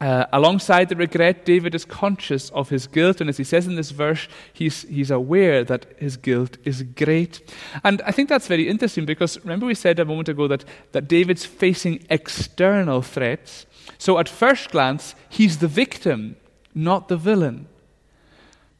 Uh, 0.00 0.24
alongside 0.32 0.88
the 0.88 0.96
regret, 0.96 1.44
David 1.44 1.74
is 1.74 1.84
conscious 1.84 2.48
of 2.50 2.70
his 2.70 2.86
guilt, 2.86 3.20
and 3.20 3.28
as 3.28 3.36
he 3.36 3.44
says 3.44 3.66
in 3.66 3.74
this 3.74 3.90
verse, 3.90 4.28
he's, 4.52 4.82
he's 4.82 5.10
aware 5.10 5.62
that 5.62 5.86
his 5.98 6.16
guilt 6.16 6.56
is 6.64 6.82
great. 6.82 7.40
And 7.84 8.00
I 8.02 8.12
think 8.12 8.30
that's 8.30 8.46
very 8.46 8.66
interesting 8.66 9.04
because 9.04 9.38
remember, 9.40 9.66
we 9.66 9.74
said 9.74 9.98
a 9.98 10.06
moment 10.06 10.30
ago 10.30 10.48
that, 10.48 10.64
that 10.92 11.06
David's 11.06 11.44
facing 11.44 12.06
external 12.08 13.02
threats. 13.02 13.66
So 13.98 14.18
at 14.18 14.28
first 14.28 14.70
glance, 14.70 15.14
he's 15.28 15.58
the 15.58 15.68
victim, 15.68 16.36
not 16.74 17.08
the 17.08 17.18
villain. 17.18 17.66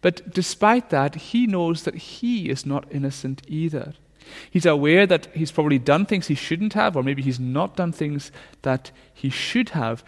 But 0.00 0.32
despite 0.32 0.90
that, 0.90 1.14
he 1.14 1.46
knows 1.46 1.82
that 1.82 1.94
he 1.94 2.48
is 2.48 2.64
not 2.64 2.86
innocent 2.90 3.42
either. 3.46 3.94
He's 4.50 4.66
aware 4.66 5.06
that 5.06 5.26
he's 5.34 5.50
probably 5.50 5.78
done 5.78 6.06
things 6.06 6.28
he 6.28 6.34
shouldn't 6.34 6.74
have, 6.74 6.96
or 6.96 7.02
maybe 7.02 7.22
he's 7.22 7.40
not 7.40 7.76
done 7.76 7.92
things 7.92 8.30
that 8.62 8.90
he 9.12 9.28
should 9.30 9.70
have. 9.70 10.04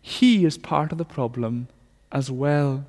He 0.00 0.44
is 0.44 0.58
part 0.58 0.92
of 0.92 0.98
the 0.98 1.04
problem 1.04 1.68
as 2.10 2.30
well. 2.30 2.86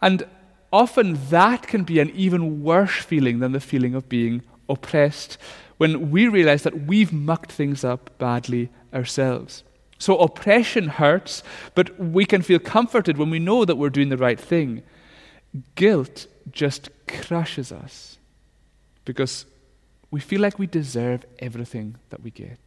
And 0.00 0.26
often 0.72 1.18
that 1.30 1.66
can 1.66 1.84
be 1.84 2.00
an 2.00 2.10
even 2.10 2.62
worse 2.62 2.96
feeling 2.96 3.38
than 3.38 3.52
the 3.52 3.60
feeling 3.60 3.94
of 3.94 4.08
being 4.08 4.42
oppressed 4.68 5.38
when 5.76 6.10
we 6.10 6.26
realize 6.26 6.62
that 6.64 6.86
we've 6.86 7.12
mucked 7.12 7.52
things 7.52 7.84
up 7.84 8.10
badly 8.18 8.70
ourselves. 8.92 9.62
So 9.98 10.16
oppression 10.18 10.88
hurts, 10.88 11.42
but 11.74 11.98
we 11.98 12.24
can 12.24 12.42
feel 12.42 12.58
comforted 12.58 13.16
when 13.16 13.30
we 13.30 13.38
know 13.38 13.64
that 13.64 13.76
we're 13.76 13.90
doing 13.90 14.08
the 14.08 14.16
right 14.16 14.38
thing. 14.38 14.82
Guilt 15.74 16.26
just 16.52 16.90
crushes 17.06 17.72
us 17.72 18.18
because 19.04 19.46
we 20.10 20.20
feel 20.20 20.40
like 20.40 20.58
we 20.58 20.66
deserve 20.66 21.24
everything 21.38 21.96
that 22.10 22.22
we 22.22 22.30
get. 22.30 22.58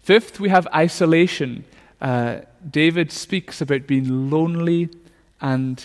Fifth, 0.00 0.40
we 0.40 0.48
have 0.48 0.66
isolation. 0.74 1.64
Uh, 2.00 2.40
David 2.68 3.12
speaks 3.12 3.60
about 3.60 3.86
being 3.86 4.30
lonely 4.30 4.88
and 5.40 5.84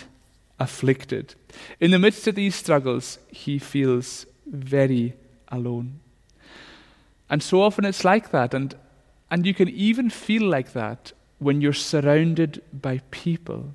afflicted. 0.60 1.36
In 1.80 1.92
the 1.92 2.00
midst 2.00 2.28
of 2.28 2.36
these 2.36 2.56
struggles, 2.56 3.20
he 3.30 3.60
feels 3.60 4.26
very 4.46 5.14
alone. 5.50 6.00
And 7.30 7.42
so 7.42 7.62
often 7.62 7.86
it's 7.86 8.04
like 8.04 8.32
that. 8.32 8.54
And, 8.54 8.76
and 9.30 9.46
you 9.46 9.54
can 9.54 9.70
even 9.70 10.10
feel 10.10 10.44
like 10.44 10.74
that 10.74 11.12
when 11.40 11.62
you're 11.62 11.74
surrounded 11.74 12.62
by 12.72 13.02
people. 13.12 13.74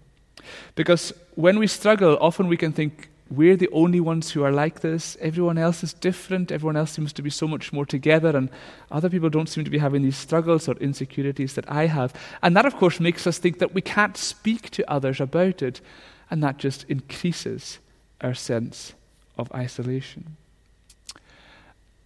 Because 0.75 1.12
when 1.35 1.59
we 1.59 1.66
struggle, 1.66 2.18
often 2.20 2.49
we 2.49 2.56
can 2.56 2.73
think, 2.73 3.11
we're 3.30 3.56
the 3.56 3.68
only 3.70 4.00
ones 4.00 4.32
who 4.32 4.42
are 4.42 4.50
like 4.50 4.80
this. 4.80 5.16
Everyone 5.20 5.56
else 5.56 5.85
is 5.85 5.92
different. 5.92 6.50
Everyone 6.50 6.76
else 6.76 6.90
seems 6.90 7.12
to 7.12 7.23
be 7.23 7.30
so 7.30 7.47
much 7.47 7.73
more 7.73 7.87
together, 7.87 8.37
and 8.37 8.50
other 8.90 9.09
people 9.09 9.30
don't 9.30 9.49
seem 9.49 9.64
to 9.64 9.70
be 9.70 9.78
having 9.78 10.02
these 10.02 10.16
struggles 10.16 10.68
or 10.68 10.75
insecurities 10.78 11.54
that 11.54 11.70
I 11.70 11.87
have. 11.87 12.12
And 12.42 12.56
that, 12.56 12.66
of 12.66 12.76
course, 12.76 12.99
makes 12.99 13.28
us 13.28 13.38
think 13.38 13.61
that 13.61 13.73
we 13.73 13.82
can't 13.82 14.16
speak 14.16 14.70
to 14.70 14.90
others 14.90 15.20
about 15.20 15.62
it, 15.62 15.80
and 16.28 16.42
that 16.42 16.59
just 16.59 16.85
increases 16.88 17.78
our 18.20 18.35
sense 18.35 18.94
of 19.38 19.50
isolation. 19.52 20.37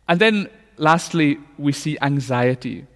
And 0.06 0.20
then, 0.20 0.50
lastly, 0.76 1.38
we 1.56 1.72
see 1.72 1.96
anxiety. 2.02 2.86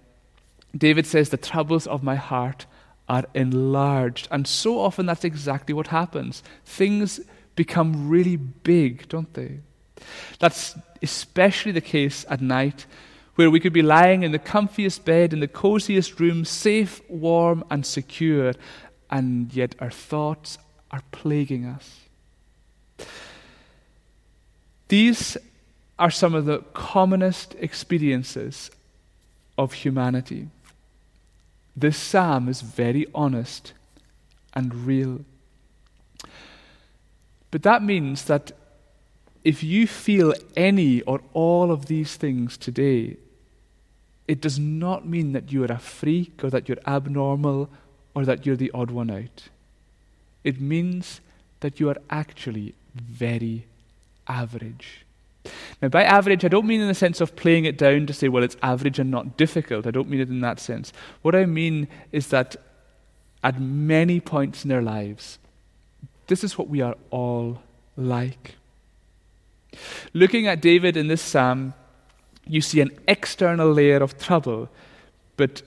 David 0.77 1.07
says, 1.07 1.29
The 1.29 1.37
troubles 1.37 1.87
of 1.87 2.03
my 2.03 2.15
heart 2.15 2.67
are 3.09 3.25
enlarged. 3.33 4.27
And 4.31 4.47
so 4.47 4.79
often 4.79 5.07
that's 5.07 5.25
exactly 5.25 5.73
what 5.73 5.87
happens. 5.87 6.43
Things 6.63 7.19
become 7.55 8.07
really 8.07 8.37
big, 8.37 9.09
don't 9.09 9.33
they? 9.33 9.59
That's 10.39 10.75
especially 11.01 11.71
the 11.71 11.81
case 11.81 12.25
at 12.29 12.39
night, 12.39 12.85
where 13.35 13.49
we 13.49 13.59
could 13.59 13.73
be 13.73 13.81
lying 13.81 14.23
in 14.23 14.31
the 14.31 14.39
comfiest 14.39 15.03
bed, 15.03 15.33
in 15.33 15.39
the 15.39 15.47
coziest 15.47 16.19
room, 16.19 16.45
safe, 16.45 17.01
warm, 17.09 17.63
and 17.69 17.85
secure, 17.85 18.53
and 19.09 19.53
yet 19.53 19.75
our 19.79 19.91
thoughts 19.91 20.57
are 20.91 21.01
plaguing 21.11 21.65
us. 21.65 22.01
These 24.87 25.37
are 25.97 26.11
some 26.11 26.33
of 26.33 26.45
the 26.45 26.59
commonest 26.73 27.55
experiences 27.59 28.71
of 29.57 29.73
humanity. 29.73 30.47
This 31.79 31.97
psalm 31.97 32.49
is 32.49 32.59
very 32.59 33.07
honest 33.15 33.71
and 34.53 34.85
real. 34.85 35.21
But 37.51 37.63
that 37.63 37.81
means 37.81 38.25
that 38.25 38.51
if 39.45 39.63
you 39.63 39.87
feel 39.87 40.33
any 40.57 41.01
or 41.03 41.21
all 41.33 41.71
of 41.71 41.85
these 41.85 42.17
things 42.17 42.57
today, 42.57 43.15
it 44.27 44.41
does 44.41 44.59
not 44.59 45.07
mean 45.07 45.31
that 45.31 45.53
you 45.53 45.63
are 45.63 45.71
a 45.71 45.79
freak 45.79 46.43
or 46.43 46.49
that 46.49 46.67
you're 46.67 46.85
abnormal 46.85 47.69
or 48.13 48.25
that 48.25 48.45
you're 48.45 48.57
the 48.57 48.71
odd 48.73 48.91
one 48.91 49.09
out. 49.09 49.47
It 50.43 50.59
means 50.59 51.21
that 51.61 51.79
you 51.79 51.89
are 51.89 51.97
actually 52.09 52.75
very 52.93 53.67
average. 54.27 55.05
Now, 55.81 55.87
by 55.87 56.03
average, 56.03 56.43
I 56.43 56.49
don't 56.49 56.67
mean 56.67 56.81
in 56.81 56.87
the 56.87 56.93
sense 56.93 57.21
of 57.21 57.35
playing 57.35 57.65
it 57.65 57.77
down 57.77 58.05
to 58.07 58.13
say, 58.13 58.27
well, 58.27 58.43
it's 58.43 58.57
average 58.61 58.99
and 58.99 59.09
not 59.09 59.37
difficult. 59.37 59.87
I 59.87 59.91
don't 59.91 60.09
mean 60.09 60.19
it 60.19 60.29
in 60.29 60.41
that 60.41 60.59
sense. 60.59 60.91
What 61.21 61.35
I 61.35 61.45
mean 61.45 61.87
is 62.11 62.27
that 62.27 62.57
at 63.43 63.59
many 63.59 64.19
points 64.19 64.65
in 64.65 64.71
our 64.71 64.81
lives, 64.81 65.39
this 66.27 66.43
is 66.43 66.57
what 66.57 66.67
we 66.67 66.81
are 66.81 66.95
all 67.09 67.61
like. 67.95 68.55
Looking 70.13 70.47
at 70.47 70.61
David 70.61 70.97
in 70.97 71.07
this 71.07 71.21
psalm, 71.21 71.73
you 72.45 72.61
see 72.61 72.81
an 72.81 72.91
external 73.07 73.71
layer 73.71 74.03
of 74.03 74.17
trouble, 74.17 74.69
but 75.37 75.61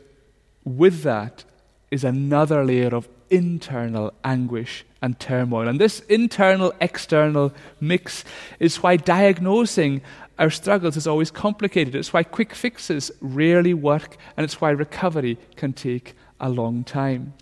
with 0.65 1.03
that 1.03 1.45
is 1.91 2.05
another 2.05 2.65
layer 2.65 2.95
of 2.95 3.09
internal 3.33 4.13
anguish 4.23 4.85
and 5.01 5.19
turmoil. 5.19 5.67
And 5.67 5.81
this 5.81 6.01
internal 6.01 6.73
external 6.81 7.53
mix 7.81 8.25
is 8.61 8.83
why 8.83 8.97
diagnosing 8.97 10.03
our 10.39 10.51
struggles 10.51 10.97
is 10.97 11.07
always 11.07 11.31
complicated. 11.31 11.95
It's 11.95 12.13
why 12.13 12.23
quick 12.23 12.55
fixes 12.55 13.11
rarely 13.21 13.75
work, 13.75 14.17
and 14.37 14.45
it's 14.45 14.61
why 14.61 14.71
recovery 14.71 15.39
can 15.57 15.73
take 15.73 16.15
a 16.41 16.49
long 16.49 16.85
time. 16.85 17.35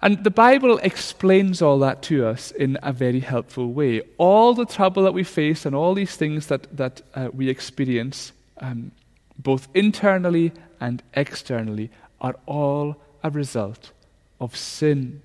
And 0.00 0.22
the 0.22 0.30
Bible 0.30 0.78
explains 0.78 1.60
all 1.60 1.78
that 1.80 2.02
to 2.04 2.26
us 2.26 2.52
in 2.52 2.78
a 2.82 2.92
very 2.92 3.20
helpful 3.20 3.72
way. 3.72 4.02
All 4.16 4.54
the 4.54 4.66
trouble 4.66 5.02
that 5.04 5.14
we 5.14 5.24
face 5.24 5.66
and 5.66 5.74
all 5.74 5.94
these 5.94 6.16
things 6.16 6.46
that, 6.46 6.76
that 6.76 7.02
uh, 7.14 7.30
we 7.32 7.48
experience, 7.48 8.32
um, 8.58 8.92
both 9.38 9.66
internally 9.74 10.52
and 10.80 11.02
externally, 11.14 11.90
are 12.20 12.36
all 12.46 12.96
a 13.24 13.30
result 13.30 13.92
of 14.40 14.56
sin. 14.56 15.22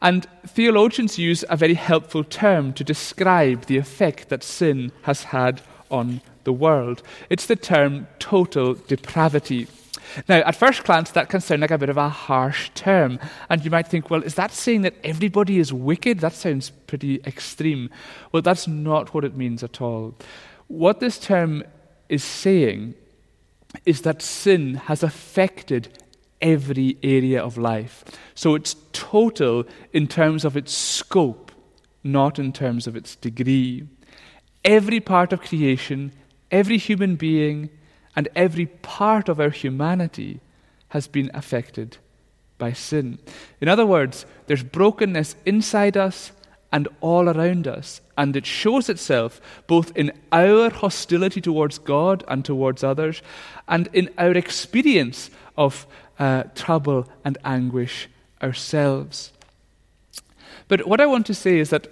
And 0.00 0.26
theologians 0.46 1.18
use 1.18 1.44
a 1.48 1.56
very 1.56 1.74
helpful 1.74 2.24
term 2.24 2.72
to 2.74 2.84
describe 2.84 3.66
the 3.66 3.78
effect 3.78 4.28
that 4.30 4.42
sin 4.42 4.90
has 5.02 5.24
had 5.24 5.62
on 5.90 6.20
the 6.44 6.52
world. 6.52 7.02
It's 7.30 7.46
the 7.46 7.56
term 7.56 8.08
total 8.18 8.74
depravity. 8.74 9.68
Now, 10.28 10.38
at 10.40 10.56
first 10.56 10.84
glance, 10.84 11.12
that 11.12 11.28
can 11.28 11.40
sound 11.40 11.60
like 11.60 11.70
a 11.70 11.78
bit 11.78 11.88
of 11.88 11.96
a 11.96 12.08
harsh 12.08 12.70
term. 12.74 13.20
And 13.48 13.64
you 13.64 13.70
might 13.70 13.86
think, 13.86 14.10
well, 14.10 14.22
is 14.22 14.34
that 14.34 14.50
saying 14.50 14.82
that 14.82 14.96
everybody 15.04 15.58
is 15.58 15.72
wicked? 15.72 16.18
That 16.18 16.32
sounds 16.32 16.70
pretty 16.70 17.20
extreme. 17.24 17.88
Well, 18.32 18.42
that's 18.42 18.66
not 18.66 19.14
what 19.14 19.24
it 19.24 19.36
means 19.36 19.62
at 19.62 19.80
all. 19.80 20.14
What 20.66 21.00
this 21.00 21.18
term 21.18 21.62
is 22.08 22.24
saying 22.24 22.94
is 23.86 24.02
that 24.02 24.20
sin 24.20 24.74
has 24.74 25.02
affected 25.02 25.96
every 26.42 26.98
area 27.02 27.42
of 27.42 27.56
life. 27.56 28.04
So 28.34 28.54
it's 28.54 28.76
total 28.92 29.64
in 29.92 30.08
terms 30.08 30.44
of 30.44 30.56
its 30.56 30.74
scope, 30.74 31.52
not 32.04 32.38
in 32.38 32.52
terms 32.52 32.86
of 32.86 32.96
its 32.96 33.16
degree. 33.16 33.86
Every 34.64 35.00
part 35.00 35.32
of 35.32 35.40
creation, 35.40 36.12
every 36.50 36.76
human 36.78 37.16
being, 37.16 37.70
and 38.14 38.28
every 38.36 38.66
part 38.66 39.28
of 39.28 39.40
our 39.40 39.50
humanity 39.50 40.40
has 40.88 41.08
been 41.08 41.30
affected 41.32 41.96
by 42.58 42.72
sin. 42.72 43.18
In 43.60 43.68
other 43.68 43.86
words, 43.86 44.26
there's 44.46 44.62
brokenness 44.62 45.36
inside 45.46 45.96
us 45.96 46.32
and 46.70 46.88
all 47.00 47.28
around 47.28 47.68
us, 47.68 48.00
and 48.16 48.34
it 48.34 48.46
shows 48.46 48.88
itself 48.88 49.40
both 49.66 49.94
in 49.96 50.12
our 50.30 50.70
hostility 50.70 51.40
towards 51.40 51.78
God 51.78 52.24
and 52.28 52.44
towards 52.44 52.82
others, 52.82 53.22
and 53.68 53.88
in 53.92 54.08
our 54.16 54.32
experience 54.32 55.30
of 55.56 55.86
uh, 56.18 56.44
trouble 56.54 57.08
and 57.24 57.38
anguish 57.44 58.08
ourselves. 58.42 59.32
But 60.68 60.86
what 60.86 61.00
I 61.00 61.06
want 61.06 61.26
to 61.26 61.34
say 61.34 61.58
is 61.58 61.70
that 61.70 61.88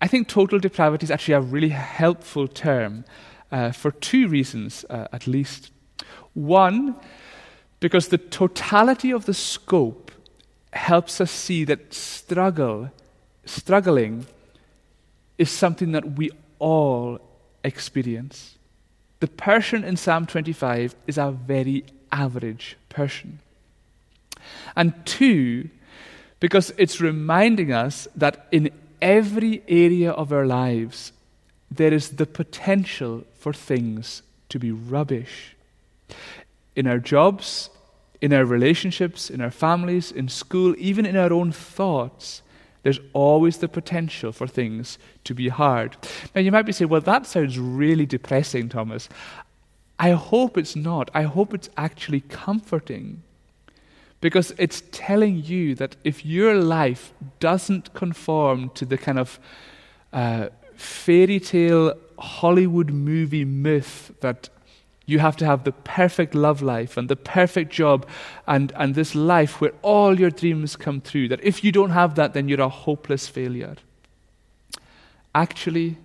I 0.00 0.08
think 0.08 0.28
total 0.28 0.58
depravity 0.58 1.04
is 1.04 1.10
actually 1.10 1.34
a 1.34 1.40
really 1.40 1.68
helpful 1.68 2.48
term 2.48 3.04
uh, 3.50 3.70
for 3.72 3.90
two 3.90 4.28
reasons, 4.28 4.84
uh, 4.90 5.08
at 5.12 5.26
least. 5.26 5.70
One, 6.34 6.96
because 7.80 8.08
the 8.08 8.18
totality 8.18 9.12
of 9.12 9.26
the 9.26 9.34
scope 9.34 10.10
helps 10.72 11.20
us 11.20 11.30
see 11.30 11.64
that 11.64 11.92
struggle, 11.92 12.90
struggling, 13.44 14.26
is 15.38 15.50
something 15.50 15.92
that 15.92 16.16
we 16.16 16.30
all 16.58 17.20
experience. 17.64 18.56
The 19.20 19.28
person 19.28 19.84
in 19.84 19.96
Psalm 19.96 20.26
25 20.26 20.94
is 21.06 21.18
a 21.18 21.30
very 21.30 21.84
average 22.12 22.76
person. 22.88 23.40
And 24.76 24.94
two, 25.06 25.70
because 26.40 26.72
it's 26.76 27.00
reminding 27.00 27.72
us 27.72 28.06
that 28.14 28.46
in 28.52 28.70
every 29.00 29.62
area 29.66 30.12
of 30.12 30.32
our 30.32 30.46
lives, 30.46 31.12
there 31.70 31.92
is 31.92 32.10
the 32.10 32.26
potential 32.26 33.24
for 33.38 33.52
things 33.52 34.22
to 34.48 34.58
be 34.58 34.70
rubbish. 34.70 35.56
In 36.76 36.86
our 36.86 36.98
jobs, 36.98 37.70
in 38.20 38.32
our 38.32 38.44
relationships, 38.44 39.30
in 39.30 39.40
our 39.40 39.50
families, 39.50 40.12
in 40.12 40.28
school, 40.28 40.74
even 40.78 41.06
in 41.06 41.16
our 41.16 41.32
own 41.32 41.50
thoughts, 41.52 42.42
there's 42.82 43.00
always 43.12 43.58
the 43.58 43.68
potential 43.68 44.32
for 44.32 44.46
things 44.46 44.98
to 45.24 45.34
be 45.34 45.48
hard. 45.48 45.96
Now, 46.34 46.40
you 46.40 46.52
might 46.52 46.66
be 46.66 46.72
saying, 46.72 46.88
well, 46.88 47.00
that 47.00 47.26
sounds 47.26 47.58
really 47.58 48.06
depressing, 48.06 48.68
Thomas. 48.68 49.08
I 50.02 50.10
hope 50.10 50.58
it's 50.58 50.74
not. 50.74 51.12
I 51.14 51.22
hope 51.22 51.54
it's 51.54 51.70
actually 51.76 52.22
comforting. 52.22 53.22
Because 54.20 54.52
it's 54.58 54.82
telling 54.90 55.44
you 55.44 55.76
that 55.76 55.94
if 56.02 56.26
your 56.26 56.56
life 56.56 57.12
doesn't 57.38 57.94
conform 57.94 58.70
to 58.70 58.84
the 58.84 58.98
kind 58.98 59.20
of 59.20 59.38
uh, 60.12 60.48
fairy 60.74 61.38
tale 61.38 61.94
Hollywood 62.18 62.90
movie 62.90 63.44
myth 63.44 64.12
that 64.20 64.48
you 65.06 65.20
have 65.20 65.36
to 65.36 65.46
have 65.46 65.62
the 65.62 65.72
perfect 65.72 66.34
love 66.34 66.62
life 66.62 66.96
and 66.96 67.08
the 67.08 67.16
perfect 67.16 67.72
job 67.72 68.04
and, 68.48 68.72
and 68.74 68.96
this 68.96 69.14
life 69.14 69.60
where 69.60 69.72
all 69.82 70.18
your 70.18 70.30
dreams 70.30 70.74
come 70.74 71.00
true. 71.00 71.28
That 71.28 71.44
if 71.44 71.62
you 71.62 71.70
don't 71.70 71.90
have 71.90 72.16
that, 72.16 72.34
then 72.34 72.48
you're 72.48 72.60
a 72.60 72.68
hopeless 72.68 73.28
failure. 73.28 73.76
Actually, 75.32 75.98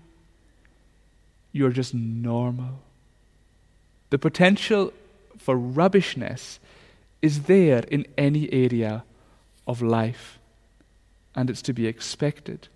you're 1.52 1.72
just 1.72 1.96
normal. 1.96 2.80
The 4.10 4.20
potential 4.20 4.94
for 5.38 5.58
rubbishness 5.58 6.60
is 7.22 7.44
there 7.44 7.84
in 7.90 8.06
any 8.18 8.52
area 8.54 9.04
of 9.66 9.82
life, 9.82 10.40
and 11.36 11.50
it's 11.50 11.62
to 11.64 11.74
be 11.74 11.88
expected. 11.88 12.68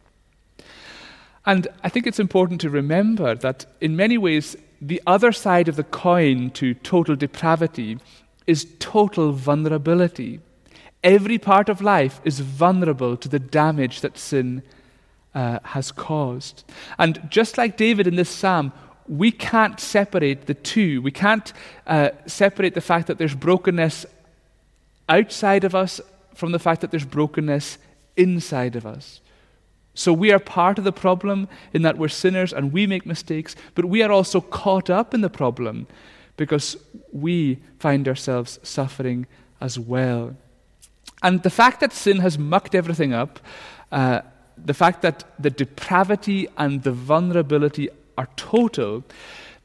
And 1.46 1.68
I 1.84 1.90
think 1.90 2.06
it's 2.06 2.20
important 2.20 2.62
to 2.62 2.70
remember 2.70 3.36
that 3.36 3.66
in 3.80 3.96
many 3.96 4.18
ways, 4.18 4.56
the 4.82 5.02
other 5.08 5.32
side 5.32 5.68
of 5.68 5.76
the 5.76 5.84
coin 5.84 6.52
to 6.52 6.74
total 6.74 7.16
depravity 7.16 7.98
is 8.46 8.68
total 8.80 9.32
vulnerability. 9.32 10.40
Every 11.04 11.38
part 11.38 11.70
of 11.70 11.82
life 11.82 12.22
is 12.24 12.40
vulnerable 12.40 13.18
to 13.18 13.30
the 13.30 13.40
damage 13.40 14.02
that 14.02 14.18
sin 14.18 14.62
uh, 15.34 15.60
has 15.64 15.92
caused. 15.92 16.64
And 16.98 17.22
just 17.30 17.58
like 17.58 17.78
David 17.78 18.06
in 18.06 18.16
this 18.16 18.30
psalm, 18.30 18.72
we 19.12 19.30
can't 19.30 19.78
separate 19.78 20.46
the 20.46 20.54
two. 20.54 21.02
We 21.02 21.12
can't 21.12 21.52
uh, 21.86 22.12
separate 22.28 22.76
the 22.76 22.82
fact 22.82 23.08
that 23.08 23.18
there's 23.18 23.36
brokenness 23.36 24.06
outside 25.10 25.66
of 25.66 25.76
us 25.76 26.00
from 26.34 26.54
the 26.54 26.60
fact 26.60 26.80
that 26.80 26.92
there's 26.92 27.04
brokenness 27.04 27.78
inside 28.16 28.78
of 28.78 28.86
us. 28.86 29.20
So 29.94 30.14
we 30.14 30.32
are 30.32 30.40
part 30.40 30.78
of 30.78 30.86
the 30.86 30.94
problem 30.94 31.50
in 31.74 31.82
that 31.82 31.98
we're 31.98 32.08
sinners 32.08 32.54
and 32.54 32.72
we 32.72 32.88
make 32.88 33.06
mistakes, 33.06 33.54
but 33.76 33.84
we 33.84 34.02
are 34.02 34.14
also 34.14 34.40
caught 34.40 34.90
up 34.90 35.14
in 35.14 35.20
the 35.20 35.30
problem 35.30 35.88
because 36.38 36.78
we 37.12 37.60
find 37.80 38.08
ourselves 38.08 38.60
suffering 38.64 39.28
as 39.60 39.78
well. 39.78 40.38
And 41.22 41.44
the 41.44 41.50
fact 41.50 41.82
that 41.82 41.92
sin 41.92 42.20
has 42.20 42.40
mucked 42.40 42.74
everything 42.74 43.12
up, 43.14 43.42
uh, 43.92 44.22
the 44.58 44.74
fact 44.74 45.02
that 45.02 45.26
the 45.38 45.50
depravity 45.50 46.48
and 46.58 46.84
the 46.84 46.94
vulnerability 46.94 47.90
are 48.18 48.28
total, 48.36 49.04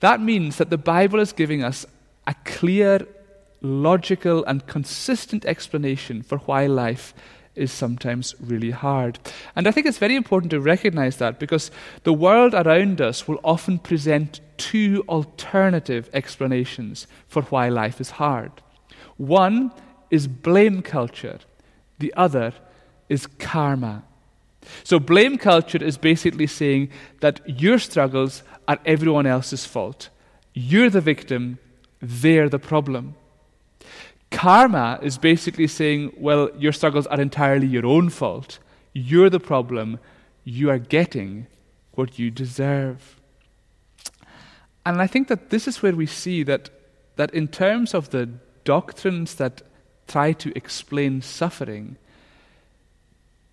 that 0.00 0.20
means 0.20 0.56
that 0.56 0.70
the 0.70 0.78
Bible 0.78 1.20
is 1.20 1.32
giving 1.32 1.62
us 1.62 1.87
a 2.26 2.35
clear, 2.44 3.06
logical, 3.61 4.44
and 4.44 4.66
consistent 4.66 5.44
explanation 5.44 6.22
for 6.22 6.38
why 6.38 6.66
life 6.66 7.14
is 7.54 7.72
sometimes 7.72 8.35
really 8.38 8.70
hard. 8.70 9.18
And 9.56 9.66
I 9.66 9.70
think 9.70 9.87
it's 9.87 9.98
very 9.98 10.14
important 10.14 10.50
to 10.50 10.61
recognize 10.61 11.16
that 11.16 11.38
because 11.38 11.70
the 12.04 12.12
world 12.12 12.54
around 12.54 13.00
us 13.00 13.26
will 13.26 13.40
often 13.42 13.78
present 13.78 14.40
two 14.59 15.04
alternative 15.09 16.11
explanations 16.12 17.06
for 17.26 17.42
why 17.42 17.68
life 17.68 18.00
is 18.00 18.11
hard. 18.11 18.52
One 19.16 19.72
is 20.11 20.28
blame 20.28 20.82
culture, 20.82 21.38
the 21.98 22.12
other 22.16 22.52
is 23.09 23.26
karma. 23.26 24.04
So, 24.85 24.98
blame 24.98 25.38
culture 25.38 25.83
is 25.83 25.96
basically 25.98 26.46
saying 26.46 26.90
that 27.20 27.40
your 27.48 27.79
struggles 27.79 28.42
are 28.68 28.79
everyone 28.85 29.26
else's 29.26 29.64
fault. 29.64 30.09
You're 30.55 30.90
the 30.90 31.00
victim, 31.00 31.59
they're 32.00 32.48
the 32.48 32.59
problem. 32.59 33.14
Karma 34.31 34.98
is 35.02 35.18
basically 35.18 35.66
saying, 35.66 36.12
well, 36.18 36.50
your 36.59 36.72
struggles 36.72 37.07
are 37.07 37.20
entirely 37.20 37.66
your 37.66 37.87
own 37.87 38.11
fault. 38.11 38.59
You're 38.92 39.31
the 39.31 39.40
problem. 39.40 39.98
You 40.44 40.70
are 40.70 40.79
getting 40.79 41.46
what 41.92 42.18
you 42.18 42.31
deserve. 42.31 43.20
And 44.85 45.00
I 45.00 45.07
think 45.07 45.29
that 45.29 45.50
this 45.50 45.66
is 45.66 45.83
where 45.83 45.94
we 45.94 46.07
see 46.07 46.42
that, 46.44 46.70
that 47.16 47.33
in 47.35 47.48
terms 47.48 47.94
of 47.94 48.11
the 48.11 48.29
doctrines 48.64 49.35
that 49.37 49.62
try 50.07 50.33
to 50.33 50.52
explain 50.57 51.22
suffering, 51.22 51.96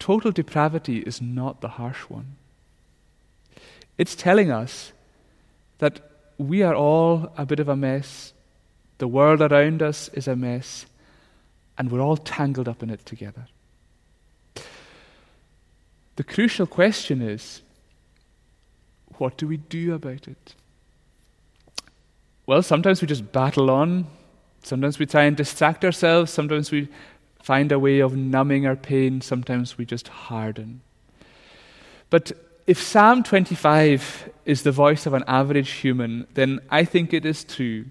total 0.03 0.33
depravity 0.33 0.97
is 0.97 1.21
not 1.21 1.61
the 1.61 1.69
harsh 1.69 2.01
one. 2.09 2.35
It's 3.97 4.15
telling 4.15 4.51
us 4.51 4.91
that 5.77 6.01
we 6.37 6.61
are 6.61 6.75
all 6.75 7.31
a 7.37 7.45
bit 7.45 7.61
of 7.61 7.69
a 7.69 7.77
mess, 7.77 8.33
the 8.97 9.07
world 9.07 9.41
around 9.41 9.81
us 9.81 10.09
is 10.09 10.27
a 10.27 10.35
mess, 10.35 10.85
and 11.77 11.89
we're 11.89 12.01
all 12.01 12.17
tangled 12.17 12.67
up 12.67 12.83
in 12.83 12.89
it 12.89 13.05
together. 13.05 13.47
The 16.17 16.25
crucial 16.25 16.67
question 16.67 17.21
is 17.21 17.61
what 19.19 19.37
do 19.37 19.47
we 19.47 19.55
do 19.55 19.93
about 19.93 20.27
it? 20.27 20.53
Well, 22.45 22.61
sometimes 22.61 23.01
we 23.01 23.07
just 23.07 23.31
battle 23.31 23.71
on. 23.71 24.07
Sometimes 24.63 24.99
we 24.99 25.05
try 25.05 25.23
and 25.23 25.37
distract 25.37 25.85
ourselves. 25.85 26.29
Sometimes 26.29 26.71
we 26.71 26.89
find 27.43 27.73
a 27.73 27.77
way 27.77 27.99
of 27.99 28.15
numbing 28.15 28.65
our 28.65 28.77
pain. 28.77 29.19
Sometimes 29.19 29.77
we 29.77 29.85
just 29.85 30.07
harden. 30.07 30.81
But 32.09 32.31
if 32.65 32.81
Psalm 32.81 33.21
25 33.21 34.29
is 34.45 34.63
the 34.63 34.71
voice 34.71 35.05
of 35.05 35.13
an 35.13 35.25
average 35.27 35.71
human, 35.71 36.25
then 36.35 36.61
I 36.71 36.85
think 36.85 37.13
it 37.13 37.25
is 37.25 37.43
true 37.43 37.85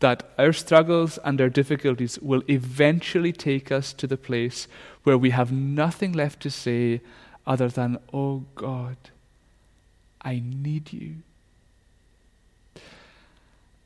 that 0.00 0.22
our 0.38 0.54
struggles 0.54 1.18
and 1.18 1.38
our 1.38 1.50
difficulties 1.50 2.18
will 2.20 2.42
eventually 2.48 3.32
take 3.32 3.70
us 3.70 3.92
to 3.92 4.06
the 4.06 4.16
place 4.16 4.66
where 5.02 5.18
we 5.18 5.30
have 5.30 5.52
nothing 5.52 6.12
left 6.12 6.40
to 6.40 6.50
say 6.50 7.02
other 7.46 7.68
than, 7.68 7.98
Oh 8.12 8.44
God, 8.54 8.96
I 10.22 10.42
need 10.42 10.94
you. 10.94 11.16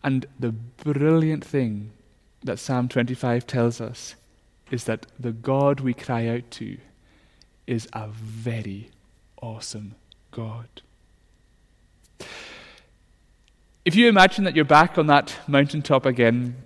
And 0.04 0.26
the 0.38 0.52
brilliant 0.52 1.44
thing 1.44 1.90
that 2.44 2.61
Psalm 2.61 2.88
25 2.88 3.48
tells 3.48 3.81
us 3.81 4.14
is 4.70 4.85
that 4.85 5.07
the 5.18 5.33
God 5.33 5.81
we 5.81 5.94
cry 5.94 6.28
out 6.28 6.50
to 6.52 6.78
is 7.66 7.88
a 7.92 8.09
very 8.09 8.90
awesome 9.42 9.94
God. 10.31 10.68
If 13.85 13.94
you 13.94 14.09
imagine 14.09 14.44
that 14.44 14.54
you're 14.54 14.64
back 14.64 14.98
on 14.98 15.07
that 15.07 15.35
mountaintop 15.46 16.04
again, 16.04 16.57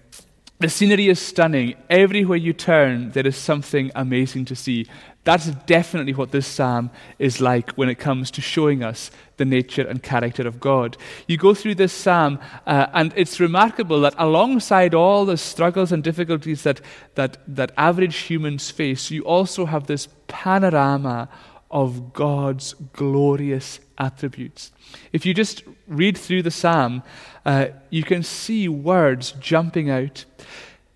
the 0.58 0.68
scenery 0.68 1.08
is 1.08 1.20
stunning. 1.20 1.74
Everywhere 1.90 2.38
you 2.38 2.52
turn, 2.52 3.10
there 3.10 3.26
is 3.26 3.36
something 3.36 3.90
amazing 3.94 4.44
to 4.46 4.56
see. 4.56 4.86
That's 5.24 5.46
definitely 5.46 6.14
what 6.14 6.32
this 6.32 6.48
psalm 6.48 6.90
is 7.18 7.40
like 7.40 7.70
when 7.72 7.88
it 7.88 7.94
comes 7.94 8.30
to 8.32 8.40
showing 8.40 8.82
us 8.82 9.10
the 9.36 9.44
nature 9.44 9.86
and 9.86 10.02
character 10.02 10.48
of 10.48 10.58
God. 10.58 10.96
You 11.28 11.36
go 11.36 11.54
through 11.54 11.76
this 11.76 11.92
psalm, 11.92 12.40
uh, 12.66 12.88
and 12.92 13.12
it's 13.14 13.38
remarkable 13.38 14.00
that 14.00 14.14
alongside 14.18 14.94
all 14.94 15.24
the 15.24 15.36
struggles 15.36 15.92
and 15.92 16.02
difficulties 16.02 16.64
that, 16.64 16.80
that, 17.14 17.38
that 17.46 17.70
average 17.76 18.16
humans 18.16 18.70
face, 18.70 19.12
you 19.12 19.22
also 19.22 19.66
have 19.66 19.86
this 19.86 20.08
panorama 20.26 21.28
of 21.70 22.12
God's 22.12 22.74
glorious 22.92 23.78
attributes. 23.98 24.72
If 25.12 25.24
you 25.24 25.34
just 25.34 25.62
read 25.86 26.18
through 26.18 26.42
the 26.42 26.50
psalm, 26.50 27.02
uh, 27.46 27.68
you 27.90 28.02
can 28.02 28.22
see 28.22 28.68
words 28.68 29.32
jumping 29.40 29.88
out. 29.88 30.24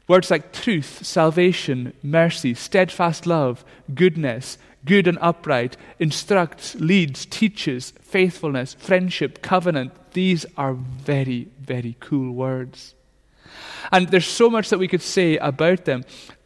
Words 0.09 0.31
like 0.31 0.53
truth, 0.53 1.05
salvation, 1.05 1.93
mercy, 2.03 2.55
steadfast 2.55 3.27
love, 3.27 3.65
goodness, 3.95 4.57
good 4.85 5.09
and 5.09 5.19
upright, 5.21 5.77
instructs, 5.99 6.77
leads, 6.77 7.27
teaches, 7.27 7.93
faithfulness, 8.01 8.75
friendship, 8.75 9.43
covenant, 9.43 9.93
these 10.13 10.47
are 10.57 10.75
very, 10.75 11.49
very 11.61 11.97
cool 12.01 12.33
words. 12.33 12.95
And 13.93 14.09
there's 14.09 14.27
so 14.27 14.49
much 14.49 14.71
that 14.71 14.79
we 14.79 14.89
could 14.89 15.03
say 15.03 15.37
about 15.39 15.85
them. 15.85 16.05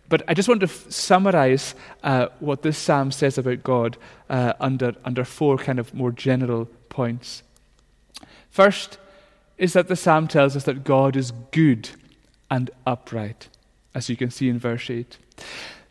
But 0.08 0.22
I 0.26 0.34
just 0.34 0.48
want 0.48 0.60
to 0.60 0.66
f- 0.66 0.90
summarize 0.90 1.74
uh, 2.02 2.28
what 2.40 2.62
this 2.62 2.76
psalm 2.76 3.12
says 3.12 3.38
about 3.38 3.62
God 3.62 3.96
uh, 4.28 4.54
under, 4.58 4.94
under 5.04 5.24
four 5.24 5.56
kind 5.56 5.78
of 5.78 5.94
more 5.94 6.10
general 6.10 6.66
points. 6.88 7.42
First 8.50 8.98
is 9.56 9.74
that 9.74 9.88
the 9.88 9.96
psalm 9.96 10.26
tells 10.26 10.56
us 10.56 10.64
that 10.64 10.82
God 10.82 11.14
is 11.14 11.30
good 11.52 11.90
and 12.50 12.70
upright, 12.86 13.48
as 13.94 14.08
you 14.08 14.16
can 14.16 14.30
see 14.30 14.48
in 14.48 14.58
verse 14.58 14.90
8. 14.90 15.16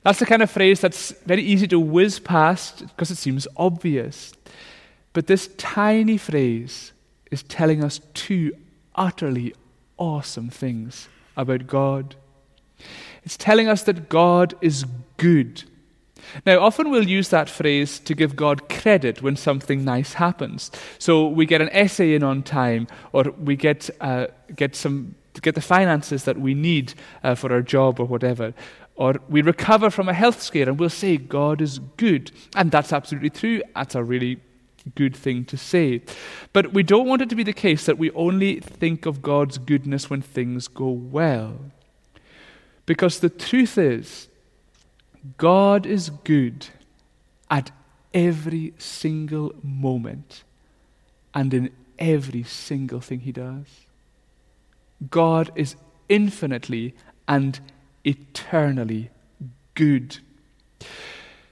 That's 0.03 0.19
the 0.19 0.25
kind 0.25 0.41
of 0.41 0.49
phrase 0.49 0.79
that's 0.79 1.11
very 1.25 1.41
easy 1.41 1.67
to 1.67 1.79
whiz 1.79 2.19
past 2.19 2.87
because 2.87 3.11
it 3.11 3.17
seems 3.17 3.47
obvious. 3.57 4.33
But 5.13 5.27
this 5.27 5.49
tiny 5.57 6.17
phrase 6.17 6.93
is 7.31 7.43
telling 7.43 7.83
us 7.83 7.99
two 8.13 8.53
utterly 8.95 9.53
awesome 9.97 10.49
things 10.49 11.09
about 11.35 11.67
God. 11.67 12.15
It's 13.23 13.37
telling 13.37 13.67
us 13.67 13.83
that 13.83 14.09
God 14.09 14.55
is 14.61 14.85
good. 15.17 15.63
Now, 16.45 16.59
often 16.59 16.89
we'll 16.89 17.07
use 17.07 17.29
that 17.29 17.49
phrase 17.49 17.99
to 17.99 18.13
give 18.13 18.35
God 18.35 18.69
credit 18.69 19.21
when 19.21 19.35
something 19.35 19.83
nice 19.83 20.13
happens. 20.13 20.71
So 20.97 21.27
we 21.27 21.45
get 21.45 21.61
an 21.61 21.69
essay 21.69 22.13
in 22.13 22.23
on 22.23 22.43
time, 22.43 22.87
or 23.13 23.23
we 23.37 23.55
get, 23.55 23.89
uh, 23.99 24.27
get, 24.55 24.75
some, 24.75 25.15
get 25.41 25.55
the 25.55 25.61
finances 25.61 26.23
that 26.23 26.39
we 26.39 26.53
need 26.53 26.93
uh, 27.23 27.35
for 27.35 27.51
our 27.51 27.61
job 27.61 27.99
or 27.99 28.05
whatever. 28.05 28.53
Or 28.95 29.15
we 29.29 29.41
recover 29.41 29.89
from 29.89 30.09
a 30.09 30.13
health 30.13 30.41
scare 30.41 30.67
and 30.67 30.77
we'll 30.77 30.89
say, 30.89 31.17
God 31.17 31.61
is 31.61 31.79
good. 31.97 32.31
And 32.55 32.71
that's 32.71 32.91
absolutely 32.91 33.29
true. 33.29 33.61
That's 33.73 33.95
a 33.95 34.03
really 34.03 34.39
good 34.95 35.15
thing 35.15 35.45
to 35.45 35.57
say. 35.57 36.01
But 36.51 36.73
we 36.73 36.83
don't 36.83 37.07
want 37.07 37.21
it 37.21 37.29
to 37.29 37.35
be 37.35 37.43
the 37.43 37.53
case 37.53 37.85
that 37.85 37.97
we 37.97 38.11
only 38.11 38.59
think 38.59 39.05
of 39.05 39.21
God's 39.21 39.57
goodness 39.57 40.09
when 40.09 40.21
things 40.21 40.67
go 40.67 40.89
well. 40.89 41.57
Because 42.85 43.19
the 43.19 43.29
truth 43.29 43.77
is, 43.77 44.27
God 45.37 45.85
is 45.85 46.09
good 46.09 46.67
at 47.49 47.71
every 48.13 48.73
single 48.77 49.53
moment 49.61 50.43
and 51.33 51.53
in 51.53 51.69
every 51.97 52.43
single 52.43 52.99
thing 52.99 53.19
He 53.21 53.31
does. 53.31 53.65
God 55.09 55.51
is 55.55 55.75
infinitely 56.07 56.95
and 57.27 57.59
eternally 58.03 59.09
good. 59.75 60.17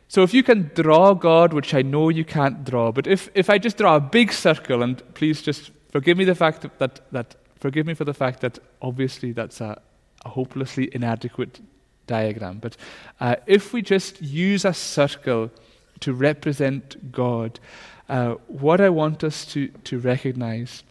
So 0.08 0.24
if 0.24 0.34
you 0.34 0.44
can 0.44 0.72
draw 0.74 1.14
God, 1.14 1.54
which 1.54 1.74
I 1.74 1.82
know 1.82 2.10
you 2.10 2.26
can't 2.26 2.64
draw, 2.64 2.92
but 2.92 3.08
if, 3.08 3.30
if 3.36 3.50
I 3.50 3.58
just 3.58 3.78
draw 3.78 3.98
a 3.98 4.00
big 4.00 4.32
circle, 4.32 4.82
and 4.82 5.02
please 5.14 5.42
just 5.42 5.72
forgive 5.92 6.18
me 6.18 6.26
the 6.26 6.36
fact 6.36 6.66
that, 6.80 7.12
that, 7.12 7.36
forgive 7.60 7.86
me 7.86 7.94
for 7.94 8.06
the 8.06 8.14
fact 8.14 8.42
that 8.42 8.60
obviously 8.82 9.34
that's 9.34 9.62
a, 9.62 9.82
a 10.26 10.30
hopelessly 10.30 10.90
inadequate 10.94 11.60
diagram. 12.08 12.60
But 12.60 12.78
uh, 13.20 13.36
if 13.46 13.74
we 13.74 13.82
just 13.82 14.22
use 14.22 14.66
a 14.66 14.74
circle 14.74 15.52
to 16.00 16.14
represent 16.14 17.12
God, 17.12 17.60
uh, 18.10 18.36
what 18.48 18.80
I 18.80 18.90
want 18.90 19.24
us 19.24 19.46
to, 19.48 19.68
to 19.68 20.00
recognize 20.00 20.84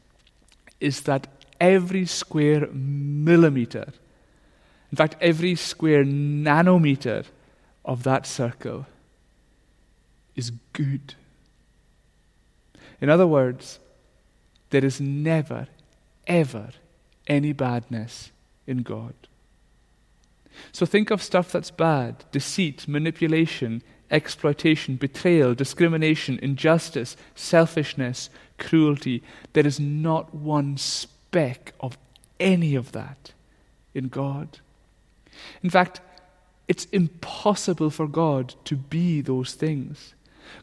is 0.78 1.00
that 1.02 1.26
every 1.60 2.06
square 2.06 2.68
millimeter, 2.72 3.92
in 4.90 4.96
fact, 4.96 5.16
every 5.20 5.54
square 5.54 6.04
nanometer 6.04 7.24
of 7.84 8.02
that 8.04 8.26
circle 8.26 8.86
is 10.34 10.52
good. 10.72 11.14
In 13.00 13.10
other 13.10 13.26
words, 13.26 13.78
there 14.70 14.84
is 14.84 15.00
never, 15.00 15.68
ever 16.26 16.70
any 17.26 17.52
badness 17.52 18.30
in 18.66 18.82
God. 18.82 19.14
So 20.72 20.86
think 20.86 21.10
of 21.10 21.22
stuff 21.22 21.52
that's 21.52 21.70
bad 21.70 22.24
deceit, 22.32 22.88
manipulation, 22.88 23.82
exploitation, 24.10 24.96
betrayal, 24.96 25.54
discrimination, 25.54 26.38
injustice, 26.40 27.16
selfishness, 27.34 28.30
cruelty. 28.58 29.22
There 29.52 29.66
is 29.66 29.78
not 29.78 30.34
one 30.34 30.76
speck 30.76 31.15
of 31.80 31.98
any 32.40 32.74
of 32.74 32.92
that 32.92 33.32
in 33.94 34.08
God. 34.08 34.58
In 35.62 35.70
fact, 35.70 36.00
it's 36.68 36.86
impossible 36.86 37.90
for 37.90 38.06
God 38.06 38.54
to 38.64 38.76
be 38.76 39.20
those 39.20 39.54
things. 39.54 40.14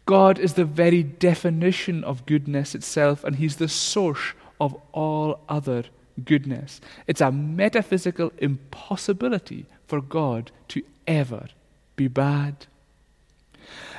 God 0.05 0.39
is 0.39 0.53
the 0.53 0.65
very 0.65 1.03
definition 1.03 2.03
of 2.03 2.25
goodness 2.25 2.75
itself, 2.75 3.23
and 3.23 3.35
He's 3.35 3.57
the 3.57 3.67
source 3.67 4.33
of 4.59 4.75
all 4.91 5.39
other 5.47 5.83
goodness. 6.23 6.81
It's 7.07 7.21
a 7.21 7.31
metaphysical 7.31 8.31
impossibility 8.37 9.65
for 9.87 10.01
God 10.01 10.51
to 10.69 10.83
ever 11.07 11.47
be 11.95 12.07
bad. 12.07 12.65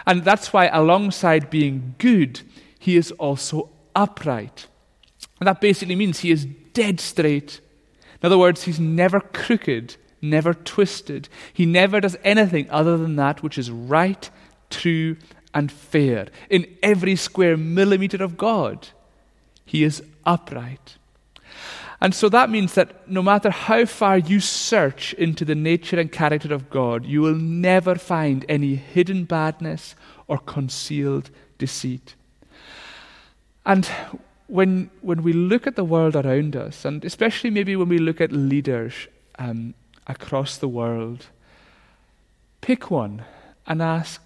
And 0.07 0.25
that's 0.25 0.53
why, 0.53 0.67
alongside 0.67 1.51
being 1.51 1.95
good, 1.99 2.41
He 2.79 2.97
is 2.97 3.11
also 3.13 3.71
upright. 3.95 4.67
And 5.41 5.47
that 5.47 5.61
basically 5.61 5.97
means 5.97 6.21
He 6.21 6.31
is 6.31 6.47
dead 6.75 7.01
straight. 7.01 7.61
In 8.23 8.27
other 8.27 8.39
words, 8.39 8.65
He's 8.65 8.79
never 8.79 9.21
crooked, 9.21 9.97
never 10.21 10.53
twisted. 10.53 11.29
He 11.53 11.65
never 11.65 12.01
does 12.01 12.17
anything 12.23 12.69
other 12.71 12.99
than 12.99 13.17
that 13.17 13.43
which 13.43 13.57
is 13.57 13.71
right, 13.71 14.29
true, 14.69 15.17
and 15.55 15.73
fair. 15.73 16.29
In 16.51 16.67
every 16.83 17.17
square 17.17 17.57
millimeter 17.57 18.23
of 18.23 18.37
God, 18.37 18.89
He 19.65 19.85
is 19.85 20.03
upright. 20.27 20.97
And 22.01 22.15
so 22.15 22.29
that 22.29 22.51
means 22.51 22.75
that 22.75 23.09
no 23.09 23.23
matter 23.23 23.51
how 23.51 23.87
far 23.87 24.19
you 24.19 24.39
search 24.39 25.15
into 25.15 25.45
the 25.45 25.55
nature 25.55 25.99
and 25.99 26.13
character 26.13 26.53
of 26.53 26.69
God, 26.69 27.07
you 27.07 27.23
will 27.23 27.35
never 27.35 27.95
find 27.95 28.45
any 28.47 28.75
hidden 28.75 29.25
badness 29.25 29.95
or 30.27 30.37
concealed 30.37 31.31
deceit. 31.57 32.15
And 33.65 33.89
when, 34.47 34.91
when 35.01 35.23
we 35.23 35.33
look 35.33 35.67
at 35.67 35.77
the 35.77 35.85
world 35.85 36.17
around 36.17 36.57
us, 36.57 36.85
and 36.85 37.05
especially 37.05 37.51
maybe 37.51 37.77
when 37.77 37.89
we 37.89 37.99
look 37.99 38.21
at 38.21 38.33
leaders 38.33 39.09
um, 39.39 39.75
across 40.07 40.57
the 40.57 40.69
world, 40.69 41.27
pick 42.61 42.91
one 42.91 43.25
and 43.67 43.83
ask 43.83 44.21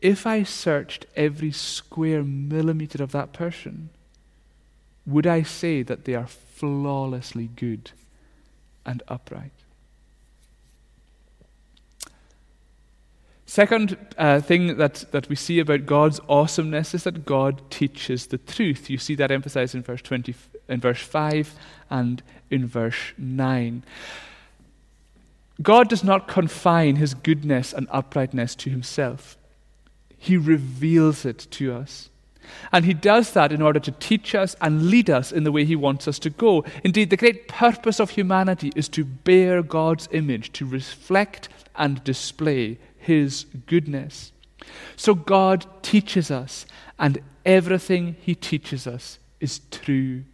if 0.00 0.26
I 0.26 0.42
searched 0.42 1.06
every 1.16 1.52
square 1.52 2.22
millimeter 2.22 3.02
of 3.02 3.12
that 3.12 3.32
person, 3.32 3.88
would 5.06 5.26
I 5.26 5.42
say 5.42 5.82
that 5.82 6.04
they 6.04 6.14
are 6.14 6.26
flawlessly 6.26 7.48
good 7.56 7.92
and 8.84 9.02
upright? 9.08 9.63
Second 13.54 13.96
uh, 14.18 14.40
thing 14.40 14.78
that, 14.78 15.04
that 15.12 15.28
we 15.28 15.36
see 15.36 15.60
about 15.60 15.86
God's 15.86 16.18
awesomeness 16.28 16.92
is 16.92 17.04
that 17.04 17.24
God 17.24 17.62
teaches 17.70 18.26
the 18.26 18.38
truth. 18.38 18.90
You 18.90 18.98
see 18.98 19.14
that 19.14 19.30
emphasized 19.30 19.76
in 19.76 19.82
verse 19.84 20.02
20, 20.02 20.34
in 20.68 20.80
verse 20.80 21.00
5 21.00 21.54
and 21.88 22.20
in 22.50 22.66
verse 22.66 23.12
9. 23.16 23.84
God 25.62 25.88
does 25.88 26.02
not 26.02 26.26
confine 26.26 26.96
his 26.96 27.14
goodness 27.14 27.72
and 27.72 27.86
uprightness 27.92 28.56
to 28.56 28.70
himself. 28.70 29.38
He 30.18 30.36
reveals 30.36 31.24
it 31.24 31.46
to 31.52 31.74
us. 31.74 32.10
And 32.72 32.84
he 32.84 32.92
does 32.92 33.34
that 33.34 33.52
in 33.52 33.62
order 33.62 33.78
to 33.78 33.92
teach 33.92 34.34
us 34.34 34.56
and 34.60 34.90
lead 34.90 35.08
us 35.08 35.30
in 35.30 35.44
the 35.44 35.52
way 35.52 35.64
he 35.64 35.76
wants 35.76 36.08
us 36.08 36.18
to 36.18 36.30
go. 36.30 36.64
Indeed, 36.82 37.10
the 37.10 37.16
great 37.16 37.46
purpose 37.46 38.00
of 38.00 38.10
humanity 38.10 38.72
is 38.74 38.88
to 38.88 39.04
bear 39.04 39.62
God's 39.62 40.08
image, 40.10 40.52
to 40.54 40.66
reflect 40.66 41.48
and 41.76 42.02
display 42.02 42.78
his 43.04 43.46
goodness. 43.66 44.32
So 44.96 45.14
God 45.14 45.66
teaches 45.82 46.30
us, 46.30 46.66
and 46.98 47.20
everything 47.44 48.16
he 48.20 48.34
teaches 48.34 48.86
us 48.86 49.18
is 49.40 49.60
true. 49.70 50.24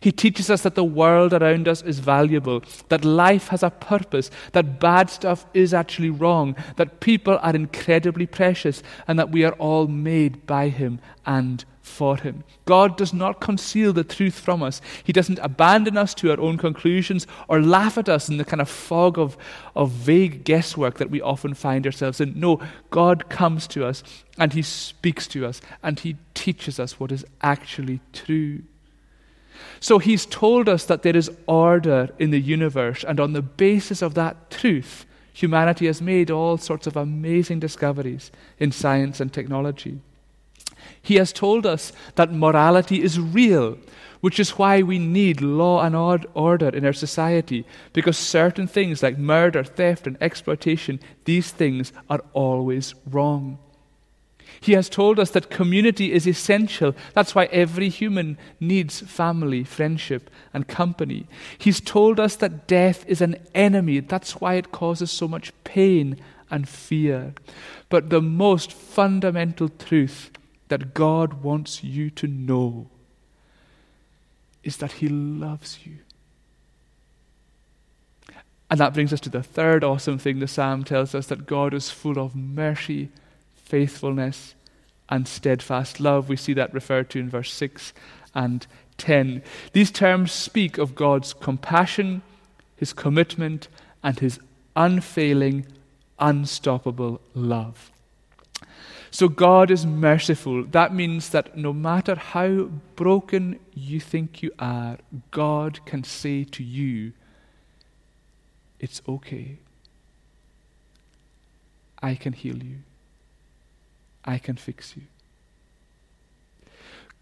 He 0.00 0.12
teaches 0.12 0.50
us 0.50 0.62
that 0.62 0.74
the 0.74 0.84
world 0.84 1.32
around 1.32 1.68
us 1.68 1.82
is 1.82 2.00
valuable, 2.00 2.62
that 2.88 3.04
life 3.04 3.48
has 3.48 3.62
a 3.62 3.70
purpose, 3.70 4.30
that 4.52 4.78
bad 4.78 5.08
stuff 5.10 5.46
is 5.54 5.72
actually 5.72 6.10
wrong, 6.10 6.54
that 6.76 7.00
people 7.00 7.38
are 7.40 7.54
incredibly 7.54 8.26
precious, 8.26 8.82
and 9.08 9.18
that 9.18 9.30
we 9.30 9.44
are 9.44 9.54
all 9.54 9.86
made 9.86 10.46
by 10.46 10.68
Him 10.68 11.00
and 11.24 11.64
for 11.86 12.16
Him. 12.16 12.44
God 12.64 12.96
does 12.96 13.14
not 13.14 13.40
conceal 13.40 13.92
the 13.92 14.04
truth 14.04 14.38
from 14.38 14.62
us. 14.62 14.80
He 15.04 15.12
doesn't 15.12 15.38
abandon 15.40 15.96
us 15.96 16.14
to 16.14 16.30
our 16.30 16.40
own 16.40 16.58
conclusions 16.58 17.26
or 17.48 17.62
laugh 17.62 17.96
at 17.96 18.08
us 18.08 18.28
in 18.28 18.36
the 18.36 18.44
kind 18.44 18.60
of 18.60 18.68
fog 18.68 19.18
of, 19.18 19.36
of 19.74 19.90
vague 19.90 20.44
guesswork 20.44 20.98
that 20.98 21.10
we 21.10 21.20
often 21.22 21.54
find 21.54 21.86
ourselves 21.86 22.20
in. 22.20 22.38
No, 22.38 22.60
God 22.90 23.28
comes 23.28 23.66
to 23.68 23.86
us 23.86 24.02
and 24.38 24.52
He 24.52 24.62
speaks 24.62 25.26
to 25.28 25.46
us 25.46 25.60
and 25.82 25.98
He 26.00 26.16
teaches 26.34 26.78
us 26.78 26.98
what 27.00 27.12
is 27.12 27.24
actually 27.40 28.00
true. 28.12 28.62
So 29.80 29.98
he's 29.98 30.26
told 30.26 30.68
us 30.68 30.84
that 30.84 31.02
there 31.02 31.16
is 31.16 31.30
order 31.46 32.10
in 32.18 32.30
the 32.30 32.40
universe, 32.40 33.04
and 33.04 33.18
on 33.18 33.32
the 33.32 33.42
basis 33.42 34.02
of 34.02 34.14
that 34.14 34.50
truth, 34.50 35.06
humanity 35.32 35.86
has 35.86 36.02
made 36.02 36.30
all 36.30 36.58
sorts 36.58 36.86
of 36.86 36.96
amazing 36.96 37.60
discoveries 37.60 38.30
in 38.58 38.72
science 38.72 39.20
and 39.20 39.32
technology. 39.32 40.00
He 41.06 41.14
has 41.18 41.32
told 41.32 41.66
us 41.66 41.92
that 42.16 42.32
morality 42.32 43.00
is 43.00 43.20
real, 43.20 43.78
which 44.22 44.40
is 44.40 44.58
why 44.58 44.82
we 44.82 44.98
need 44.98 45.40
law 45.40 45.80
and 45.84 45.94
order 45.94 46.68
in 46.68 46.84
our 46.84 46.92
society, 46.92 47.64
because 47.92 48.18
certain 48.18 48.66
things 48.66 49.04
like 49.04 49.16
murder, 49.16 49.62
theft, 49.62 50.08
and 50.08 50.16
exploitation, 50.20 50.98
these 51.24 51.52
things 51.52 51.92
are 52.10 52.24
always 52.32 52.92
wrong. 53.08 53.58
He 54.60 54.72
has 54.72 54.88
told 54.88 55.20
us 55.20 55.30
that 55.30 55.48
community 55.48 56.12
is 56.12 56.26
essential. 56.26 56.92
That's 57.14 57.36
why 57.36 57.44
every 57.52 57.88
human 57.88 58.36
needs 58.58 58.98
family, 58.98 59.62
friendship, 59.62 60.28
and 60.52 60.66
company. 60.66 61.28
He's 61.56 61.80
told 61.80 62.18
us 62.18 62.34
that 62.34 62.66
death 62.66 63.04
is 63.06 63.20
an 63.20 63.36
enemy. 63.54 64.00
That's 64.00 64.40
why 64.40 64.54
it 64.54 64.72
causes 64.72 65.12
so 65.12 65.28
much 65.28 65.52
pain 65.62 66.16
and 66.50 66.68
fear. 66.68 67.34
But 67.90 68.10
the 68.10 68.20
most 68.20 68.72
fundamental 68.72 69.68
truth 69.68 70.32
that 70.68 70.94
God 70.94 71.42
wants 71.42 71.82
you 71.84 72.10
to 72.10 72.26
know 72.26 72.88
is 74.64 74.78
that 74.78 74.92
He 74.92 75.08
loves 75.08 75.78
you. 75.84 75.98
And 78.68 78.80
that 78.80 78.94
brings 78.94 79.12
us 79.12 79.20
to 79.20 79.30
the 79.30 79.42
third 79.42 79.84
awesome 79.84 80.18
thing 80.18 80.40
the 80.40 80.48
psalm 80.48 80.82
tells 80.82 81.14
us 81.14 81.28
that 81.28 81.46
God 81.46 81.72
is 81.72 81.90
full 81.90 82.18
of 82.18 82.34
mercy 82.34 83.10
faithfulness, 83.66 84.54
and 85.08 85.26
steadfast 85.26 86.00
love. 86.00 86.28
We 86.28 86.36
see 86.36 86.54
that 86.54 86.72
referred 86.72 87.10
to 87.10 87.18
in 87.18 87.28
verse 87.28 87.52
6 87.52 87.92
and 88.34 88.66
10. 88.98 89.42
These 89.72 89.90
terms 89.90 90.32
speak 90.32 90.78
of 90.78 90.94
God's 90.94 91.34
compassion, 91.34 92.22
his 92.76 92.92
commitment, 92.92 93.68
and 94.02 94.18
his 94.18 94.38
unfailing, 94.74 95.66
unstoppable 96.18 97.20
love. 97.34 97.90
So 99.10 99.28
God 99.28 99.70
is 99.70 99.86
merciful. 99.86 100.64
That 100.64 100.94
means 100.94 101.30
that 101.30 101.56
no 101.56 101.72
matter 101.72 102.14
how 102.14 102.70
broken 102.96 103.58
you 103.74 104.00
think 104.00 104.42
you 104.42 104.50
are, 104.58 104.98
God 105.30 105.84
can 105.86 106.04
say 106.04 106.44
to 106.44 106.62
you, 106.62 107.12
It's 108.78 109.00
okay. 109.08 109.58
I 112.02 112.14
can 112.14 112.32
heal 112.32 112.62
you. 112.62 112.78
I 114.24 114.38
can 114.38 114.56
fix 114.56 114.96
you. 114.96 115.04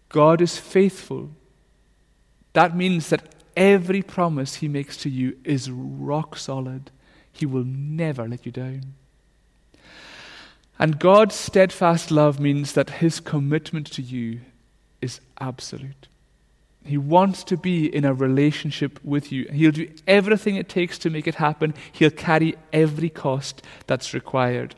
God 0.09 0.41
is 0.41 0.57
faithful. 0.57 1.31
That 2.53 2.75
means 2.75 3.09
that 3.09 3.35
every 3.55 4.01
promise 4.01 4.55
He 4.55 4.67
makes 4.67 4.97
to 4.97 5.09
you 5.09 5.37
is 5.43 5.71
rock 5.71 6.37
solid. 6.37 6.91
He 7.31 7.45
will 7.45 7.63
never 7.65 8.27
let 8.27 8.45
you 8.45 8.51
down. 8.51 8.95
And 10.77 10.99
God's 10.99 11.35
steadfast 11.35 12.11
love 12.11 12.39
means 12.39 12.73
that 12.73 12.89
His 12.89 13.19
commitment 13.19 13.91
to 13.93 14.01
you 14.01 14.41
is 15.01 15.21
absolute. 15.39 16.07
He 16.83 16.97
wants 16.97 17.43
to 17.45 17.57
be 17.57 17.87
in 17.87 18.05
a 18.05 18.13
relationship 18.13 18.99
with 19.03 19.31
you. 19.31 19.45
He'll 19.51 19.71
do 19.71 19.89
everything 20.07 20.55
it 20.55 20.69
takes 20.69 20.99
to 20.99 21.09
make 21.09 21.27
it 21.27 21.35
happen. 21.35 21.73
He'll 21.91 22.11
carry 22.11 22.55
every 22.71 23.09
cost 23.09 23.63
that's 23.87 24.13
required. 24.13 24.75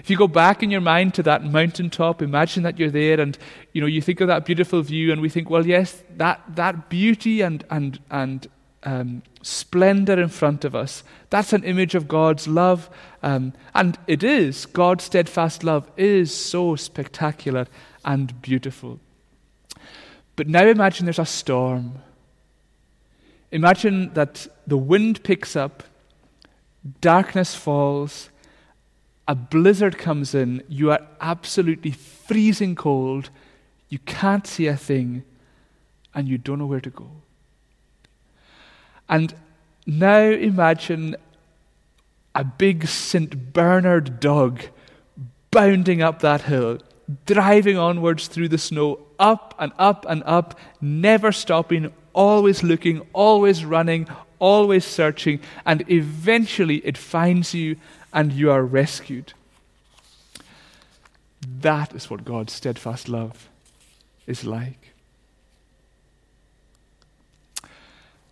If 0.00 0.10
you 0.10 0.16
go 0.16 0.26
back 0.26 0.62
in 0.62 0.70
your 0.70 0.80
mind 0.80 1.14
to 1.14 1.22
that 1.22 1.44
mountaintop, 1.44 2.20
imagine 2.20 2.64
that 2.64 2.78
you're 2.78 2.90
there 2.90 3.20
and 3.20 3.38
you 3.72 3.80
know 3.80 3.86
you 3.86 4.02
think 4.02 4.20
of 4.20 4.28
that 4.28 4.44
beautiful 4.44 4.82
view 4.82 5.12
and 5.12 5.20
we 5.20 5.28
think, 5.28 5.48
well, 5.48 5.66
yes, 5.66 6.02
that, 6.16 6.42
that 6.56 6.88
beauty 6.88 7.42
and, 7.42 7.64
and, 7.70 8.00
and 8.10 8.48
um, 8.88 9.22
splendor 9.42 10.18
in 10.18 10.30
front 10.30 10.64
of 10.64 10.74
us, 10.74 11.02
that's 11.28 11.52
an 11.52 11.62
image 11.62 11.94
of 11.94 12.08
God's 12.08 12.48
love. 12.48 12.88
Um, 13.22 13.52
and 13.74 13.98
it 14.06 14.22
is. 14.22 14.64
God's 14.64 15.04
steadfast 15.04 15.62
love 15.62 15.90
is 15.98 16.34
so 16.34 16.74
spectacular 16.74 17.66
and 18.02 18.40
beautiful. 18.40 18.98
But 20.36 20.48
now 20.48 20.64
imagine 20.66 21.04
there's 21.04 21.18
a 21.18 21.26
storm. 21.26 21.98
Imagine 23.52 24.14
that 24.14 24.46
the 24.66 24.78
wind 24.78 25.22
picks 25.22 25.54
up, 25.54 25.82
darkness 27.02 27.54
falls, 27.54 28.30
a 29.26 29.34
blizzard 29.34 29.98
comes 29.98 30.34
in, 30.34 30.62
you 30.66 30.90
are 30.90 31.06
absolutely 31.20 31.90
freezing 31.90 32.74
cold, 32.74 33.28
you 33.90 33.98
can't 33.98 34.46
see 34.46 34.66
a 34.66 34.76
thing, 34.76 35.24
and 36.14 36.26
you 36.26 36.38
don't 36.38 36.58
know 36.58 36.66
where 36.66 36.80
to 36.80 36.90
go. 36.90 37.10
And 39.08 39.34
now 39.86 40.20
imagine 40.20 41.16
a 42.34 42.44
big 42.44 42.86
St. 42.86 43.52
Bernard 43.52 44.20
dog 44.20 44.62
bounding 45.50 46.02
up 46.02 46.20
that 46.20 46.42
hill, 46.42 46.78
driving 47.26 47.78
onwards 47.78 48.28
through 48.28 48.48
the 48.48 48.58
snow, 48.58 49.00
up 49.18 49.54
and 49.58 49.72
up 49.78 50.04
and 50.08 50.22
up, 50.24 50.58
never 50.80 51.32
stopping, 51.32 51.92
always 52.12 52.62
looking, 52.62 53.00
always 53.12 53.64
running, 53.64 54.06
always 54.38 54.84
searching, 54.84 55.40
and 55.64 55.84
eventually 55.90 56.76
it 56.78 56.98
finds 56.98 57.54
you 57.54 57.76
and 58.12 58.32
you 58.32 58.50
are 58.50 58.64
rescued. 58.64 59.32
That 61.60 61.94
is 61.94 62.10
what 62.10 62.24
God's 62.24 62.52
steadfast 62.52 63.08
love 63.08 63.48
is 64.26 64.44
like. 64.44 64.92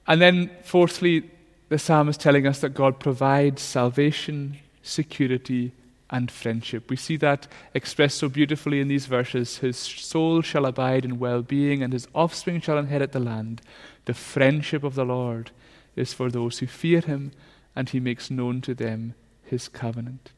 And 0.06 0.20
then, 0.20 0.50
fourthly, 0.62 1.30
the 1.68 1.78
psalm 1.78 2.08
is 2.08 2.16
telling 2.16 2.46
us 2.46 2.60
that 2.60 2.74
God 2.74 3.00
provides 3.00 3.60
salvation, 3.60 4.58
security, 4.82 5.72
and 6.10 6.30
friendship. 6.30 6.88
We 6.88 6.96
see 6.96 7.16
that 7.16 7.48
expressed 7.74 8.18
so 8.18 8.28
beautifully 8.28 8.80
in 8.80 8.88
these 8.88 9.06
verses. 9.06 9.58
His 9.58 9.76
soul 9.76 10.42
shall 10.42 10.66
abide 10.66 11.04
in 11.04 11.18
well 11.18 11.42
being, 11.42 11.82
and 11.82 11.92
his 11.92 12.06
offspring 12.14 12.60
shall 12.60 12.78
inherit 12.78 13.12
the 13.12 13.20
land. 13.20 13.62
The 14.04 14.14
friendship 14.14 14.84
of 14.84 14.94
the 14.94 15.04
Lord 15.04 15.50
is 15.96 16.12
for 16.12 16.30
those 16.30 16.58
who 16.58 16.66
fear 16.66 17.00
him, 17.00 17.32
and 17.74 17.88
he 17.88 17.98
makes 17.98 18.30
known 18.30 18.60
to 18.62 18.74
them 18.74 19.14
his 19.44 19.66
covenant. 19.68 20.30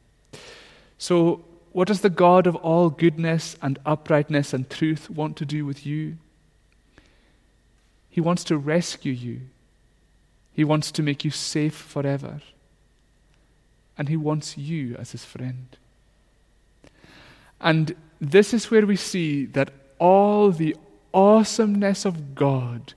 So, 0.97 1.45
what 1.71 1.87
does 1.87 2.01
the 2.01 2.09
God 2.09 2.47
of 2.47 2.55
all 2.55 2.89
goodness 2.89 3.55
and 3.61 3.77
uprightness 3.85 4.53
and 4.53 4.67
truth 4.67 5.09
want 5.09 5.37
to 5.37 5.45
do 5.45 5.65
with 5.65 5.85
you? 5.85 6.17
He 8.09 8.19
wants 8.19 8.43
to 8.45 8.57
rescue 8.57 9.13
you. 9.13 9.41
He 10.59 10.65
wants 10.65 10.91
to 10.91 11.01
make 11.01 11.23
you 11.23 11.31
safe 11.31 11.73
forever. 11.73 12.41
And 13.97 14.09
He 14.09 14.17
wants 14.17 14.57
you 14.57 14.93
as 14.97 15.13
His 15.13 15.23
friend. 15.23 15.77
And 17.61 17.95
this 18.19 18.53
is 18.53 18.69
where 18.69 18.85
we 18.85 18.97
see 18.97 19.45
that 19.45 19.71
all 19.99 20.51
the 20.51 20.75
awesomeness 21.13 22.03
of 22.03 22.35
God 22.35 22.93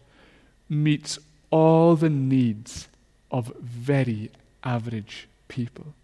meets 0.69 1.21
all 1.53 1.95
the 1.95 2.11
needs 2.11 2.89
of 3.31 3.55
very 3.61 4.33
average 4.65 5.29
people. 5.47 5.95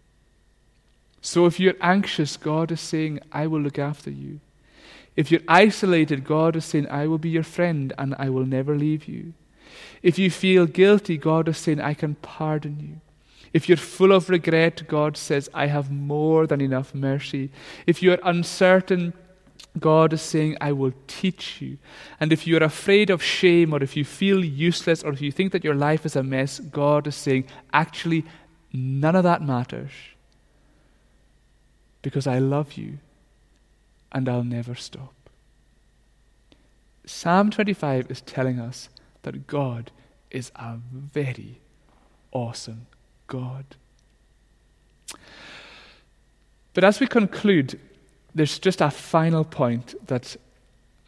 So 1.19 1.45
if 1.45 1.59
you're 1.59 1.81
anxious, 1.81 2.37
God 2.37 2.71
is 2.71 2.79
saying, 2.79 3.19
I 3.33 3.47
will 3.47 3.59
look 3.59 3.77
after 3.77 4.09
you. 4.09 4.39
If 5.17 5.29
you're 5.29 5.49
isolated, 5.49 6.23
God 6.23 6.55
is 6.55 6.63
saying, 6.63 6.87
I 6.87 7.07
will 7.07 7.17
be 7.17 7.31
your 7.31 7.43
friend 7.43 7.91
and 7.97 8.15
I 8.17 8.29
will 8.29 8.45
never 8.45 8.77
leave 8.77 9.09
you. 9.09 9.33
If 10.01 10.17
you 10.17 10.29
feel 10.29 10.65
guilty, 10.65 11.17
God 11.17 11.47
is 11.47 11.57
saying, 11.57 11.81
I 11.81 11.93
can 11.93 12.15
pardon 12.15 12.79
you. 12.79 13.01
If 13.51 13.67
you're 13.67 13.77
full 13.77 14.11
of 14.11 14.29
regret, 14.29 14.87
God 14.87 15.17
says, 15.17 15.49
I 15.53 15.67
have 15.67 15.91
more 15.91 16.45
than 16.45 16.61
enough 16.61 16.93
mercy. 16.93 17.49
If 17.87 18.03
you're 18.03 18.19
uncertain, 18.23 19.13
God 19.79 20.13
is 20.13 20.21
saying, 20.21 20.57
I 20.61 20.71
will 20.71 20.93
teach 21.07 21.61
you. 21.61 21.77
And 22.19 22.31
if 22.31 22.45
you're 22.45 22.63
afraid 22.63 23.09
of 23.09 23.23
shame, 23.23 23.73
or 23.73 23.81
if 23.81 23.95
you 23.95 24.05
feel 24.05 24.43
useless, 24.43 25.03
or 25.03 25.13
if 25.13 25.21
you 25.21 25.31
think 25.31 25.51
that 25.51 25.63
your 25.63 25.75
life 25.75 26.05
is 26.05 26.15
a 26.15 26.23
mess, 26.23 26.59
God 26.59 27.07
is 27.07 27.15
saying, 27.15 27.45
actually, 27.73 28.25
none 28.71 29.15
of 29.15 29.23
that 29.23 29.41
matters 29.41 29.91
because 32.01 32.27
I 32.27 32.39
love 32.39 32.73
you 32.73 32.99
and 34.11 34.27
I'll 34.27 34.43
never 34.43 34.75
stop. 34.75 35.13
Psalm 37.05 37.49
25 37.49 38.11
is 38.11 38.21
telling 38.21 38.59
us 38.59 38.89
that 39.23 39.47
God 39.47 39.91
is 40.31 40.51
a 40.55 40.77
very 40.93 41.59
awesome 42.31 42.87
God. 43.27 43.65
But 46.73 46.83
as 46.83 46.99
we 46.99 47.07
conclude, 47.07 47.79
there's 48.33 48.59
just 48.59 48.81
a 48.81 48.89
final 48.89 49.43
point 49.43 49.95
that 50.07 50.37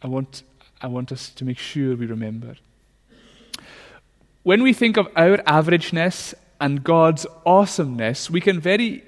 I 0.02 0.08
want, 0.08 0.42
I 0.80 0.88
want 0.88 1.12
us 1.12 1.30
to 1.30 1.44
make 1.44 1.58
sure 1.58 1.96
we 1.96 2.06
remember. 2.06 2.56
When 4.42 4.62
we 4.62 4.72
think 4.72 4.96
of 4.96 5.06
our 5.14 5.38
averageness 5.38 6.34
and 6.60 6.82
God's 6.82 7.26
awesomeness, 7.46 8.28
we 8.28 8.40
can 8.40 8.60
very 8.60 9.04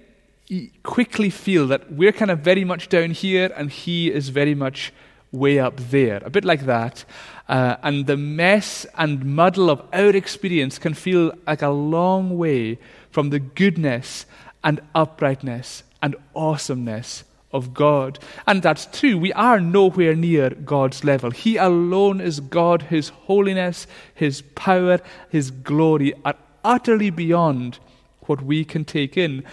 quickly 0.82 1.30
feel 1.30 1.66
that 1.66 1.92
we're 1.92 2.12
kind 2.12 2.30
of 2.30 2.40
very 2.40 2.64
much 2.64 2.88
down 2.88 3.10
here 3.10 3.52
and 3.56 3.70
he 3.70 4.12
is 4.12 4.28
very 4.28 4.54
much 4.54 4.92
way 5.34 5.58
up 5.58 5.76
there, 5.76 6.22
a 6.24 6.30
bit 6.30 6.44
like 6.44 6.66
that. 6.66 7.04
Uh, 7.48 7.76
and 7.82 8.06
the 8.06 8.16
mess 8.16 8.86
and 8.96 9.24
muddle 9.24 9.68
of 9.68 9.82
our 9.92 10.10
experience 10.10 10.78
can 10.78 10.94
feel 10.94 11.32
like 11.46 11.62
a 11.62 11.68
long 11.68 12.38
way 12.38 12.78
from 13.10 13.30
the 13.30 13.38
goodness 13.38 14.26
and 14.62 14.80
uprightness 14.94 15.82
and 16.02 16.16
awesomeness 16.34 17.24
of 17.52 17.72
God. 17.72 18.18
And 18.46 18.62
that's 18.62 18.86
true. 18.86 19.16
We 19.16 19.32
are 19.34 19.60
nowhere 19.60 20.14
near 20.14 20.50
God's 20.50 21.04
level. 21.04 21.30
He 21.30 21.56
alone 21.56 22.20
is 22.20 22.40
God. 22.40 22.82
His 22.82 23.10
holiness, 23.10 23.86
His 24.14 24.42
power, 24.54 25.00
His 25.28 25.50
glory 25.50 26.14
are 26.24 26.34
utterly 26.64 27.10
beyond 27.10 27.78
what 28.22 28.42
we 28.42 28.64
can 28.64 28.84
take 28.84 29.16
in. 29.16 29.44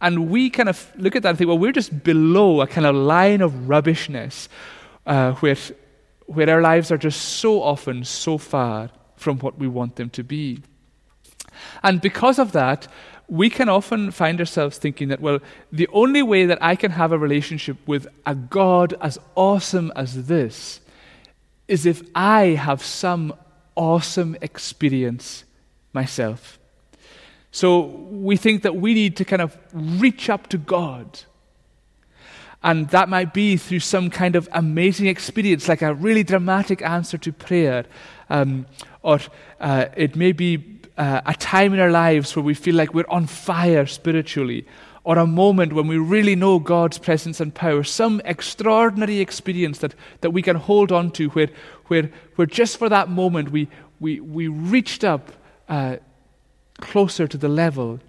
And 0.00 0.28
we 0.28 0.50
kind 0.50 0.68
of 0.68 0.90
look 0.96 1.14
at 1.14 1.22
that 1.22 1.30
and 1.30 1.38
think, 1.38 1.48
well, 1.48 1.58
we're 1.58 1.72
just 1.72 2.02
below 2.02 2.60
a 2.60 2.66
kind 2.66 2.86
of 2.86 2.94
line 2.94 3.40
of 3.40 3.68
rubbishness 3.68 4.48
uh, 5.06 5.32
where, 5.34 5.56
where 6.26 6.50
our 6.50 6.60
lives 6.60 6.90
are 6.90 6.98
just 6.98 7.20
so 7.20 7.62
often 7.62 8.04
so 8.04 8.38
far 8.38 8.90
from 9.16 9.38
what 9.38 9.58
we 9.58 9.68
want 9.68 9.96
them 9.96 10.10
to 10.10 10.22
be. 10.22 10.62
And 11.82 12.00
because 12.00 12.38
of 12.38 12.52
that, 12.52 12.88
we 13.28 13.48
can 13.48 13.68
often 13.68 14.10
find 14.10 14.38
ourselves 14.38 14.78
thinking 14.78 15.08
that, 15.08 15.20
well, 15.20 15.38
the 15.72 15.88
only 15.92 16.22
way 16.22 16.46
that 16.46 16.58
I 16.62 16.76
can 16.76 16.90
have 16.90 17.12
a 17.12 17.18
relationship 17.18 17.76
with 17.86 18.06
a 18.26 18.34
God 18.34 18.94
as 19.00 19.18
awesome 19.34 19.92
as 19.96 20.26
this 20.26 20.80
is 21.68 21.86
if 21.86 22.02
I 22.14 22.48
have 22.48 22.82
some 22.82 23.34
awesome 23.76 24.36
experience 24.42 25.44
myself. 25.92 26.58
So 27.50 27.80
we 28.10 28.36
think 28.36 28.62
that 28.62 28.76
we 28.76 28.94
need 28.94 29.16
to 29.16 29.24
kind 29.24 29.40
of 29.40 29.56
reach 29.72 30.28
up 30.28 30.48
to 30.48 30.58
God. 30.58 31.20
And 32.64 32.88
that 32.88 33.10
might 33.10 33.34
be 33.34 33.58
through 33.58 33.80
some 33.80 34.08
kind 34.08 34.34
of 34.34 34.48
amazing 34.52 35.06
experience, 35.06 35.68
like 35.68 35.82
a 35.82 35.92
really 35.92 36.24
dramatic 36.24 36.80
answer 36.80 37.18
to 37.18 37.30
prayer. 37.30 37.84
Um, 38.30 38.64
or 39.02 39.20
uh, 39.60 39.86
it 39.94 40.16
may 40.16 40.32
be 40.32 40.80
uh, 40.96 41.20
a 41.26 41.34
time 41.34 41.74
in 41.74 41.78
our 41.78 41.90
lives 41.90 42.34
where 42.34 42.42
we 42.42 42.54
feel 42.54 42.74
like 42.74 42.94
we're 42.94 43.04
on 43.10 43.26
fire 43.26 43.84
spiritually, 43.84 44.66
or 45.04 45.18
a 45.18 45.26
moment 45.26 45.74
when 45.74 45.86
we 45.86 45.98
really 45.98 46.34
know 46.34 46.58
God's 46.58 46.96
presence 46.96 47.38
and 47.38 47.54
power, 47.54 47.84
some 47.84 48.22
extraordinary 48.24 49.20
experience 49.20 49.78
that, 49.80 49.94
that 50.22 50.30
we 50.30 50.40
can 50.40 50.56
hold 50.56 50.90
on 50.90 51.10
to 51.12 51.28
where, 51.30 51.50
where, 51.88 52.10
where 52.36 52.46
just 52.46 52.78
for 52.78 52.88
that 52.88 53.10
moment 53.10 53.50
we, 53.50 53.68
we, 54.00 54.20
we 54.20 54.48
reached 54.48 55.04
up 55.04 55.32
uh, 55.68 55.96
closer 56.80 57.28
to 57.28 57.36
the 57.36 57.48
level 57.48 58.00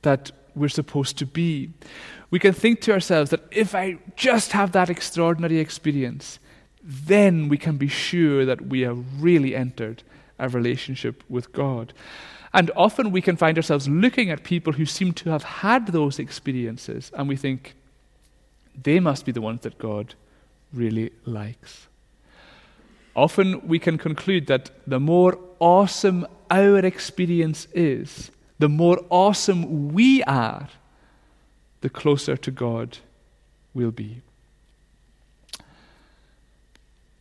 that 0.00 0.32
we're 0.54 0.68
supposed 0.68 1.18
to 1.18 1.26
be. 1.26 1.70
We 2.30 2.38
can 2.38 2.52
think 2.52 2.80
to 2.82 2.92
ourselves 2.92 3.30
that 3.30 3.42
if 3.50 3.74
I 3.74 3.98
just 4.16 4.52
have 4.52 4.72
that 4.72 4.90
extraordinary 4.90 5.58
experience, 5.58 6.38
then 6.82 7.48
we 7.48 7.58
can 7.58 7.76
be 7.76 7.88
sure 7.88 8.44
that 8.44 8.68
we 8.68 8.80
have 8.80 9.22
really 9.22 9.54
entered 9.54 10.02
a 10.38 10.48
relationship 10.48 11.22
with 11.28 11.52
God. 11.52 11.92
And 12.52 12.70
often 12.74 13.10
we 13.10 13.20
can 13.20 13.36
find 13.36 13.56
ourselves 13.56 13.88
looking 13.88 14.30
at 14.30 14.42
people 14.42 14.72
who 14.72 14.86
seem 14.86 15.12
to 15.14 15.30
have 15.30 15.44
had 15.44 15.88
those 15.88 16.18
experiences, 16.18 17.12
and 17.16 17.28
we 17.28 17.36
think, 17.36 17.74
they 18.82 19.00
must 19.00 19.26
be 19.26 19.32
the 19.32 19.40
ones 19.40 19.60
that 19.62 19.78
God 19.78 20.14
really 20.72 21.12
likes. 21.26 21.86
Often 23.14 23.66
we 23.66 23.78
can 23.78 23.98
conclude 23.98 24.46
that 24.46 24.70
the 24.86 25.00
more 25.00 25.38
awesome 25.58 26.26
our 26.50 26.78
experience 26.78 27.66
is, 27.74 28.30
the 28.60 28.68
more 28.68 29.02
awesome 29.08 29.94
we 29.94 30.22
are, 30.24 30.68
the 31.80 31.88
closer 31.88 32.36
to 32.36 32.50
God 32.50 32.98
we'll 33.72 33.90
be. 33.90 34.20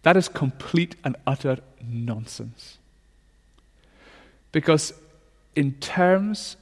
That 0.03 0.17
is 0.17 0.27
complete 0.27 0.97
and 1.01 1.15
utter 1.25 1.59
nonsense. 1.81 2.77
Because, 4.51 4.91
in 5.55 5.73
terms 5.75 6.57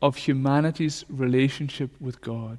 of 0.00 0.16
humanity's 0.16 1.04
relationship 1.08 1.90
with 2.00 2.20
God, 2.20 2.58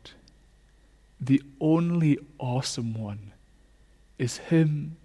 the 1.21 1.41
only 1.61 2.19
awesome 2.37 2.99
one 2.99 3.31
is 4.17 4.37
Him. 4.37 4.97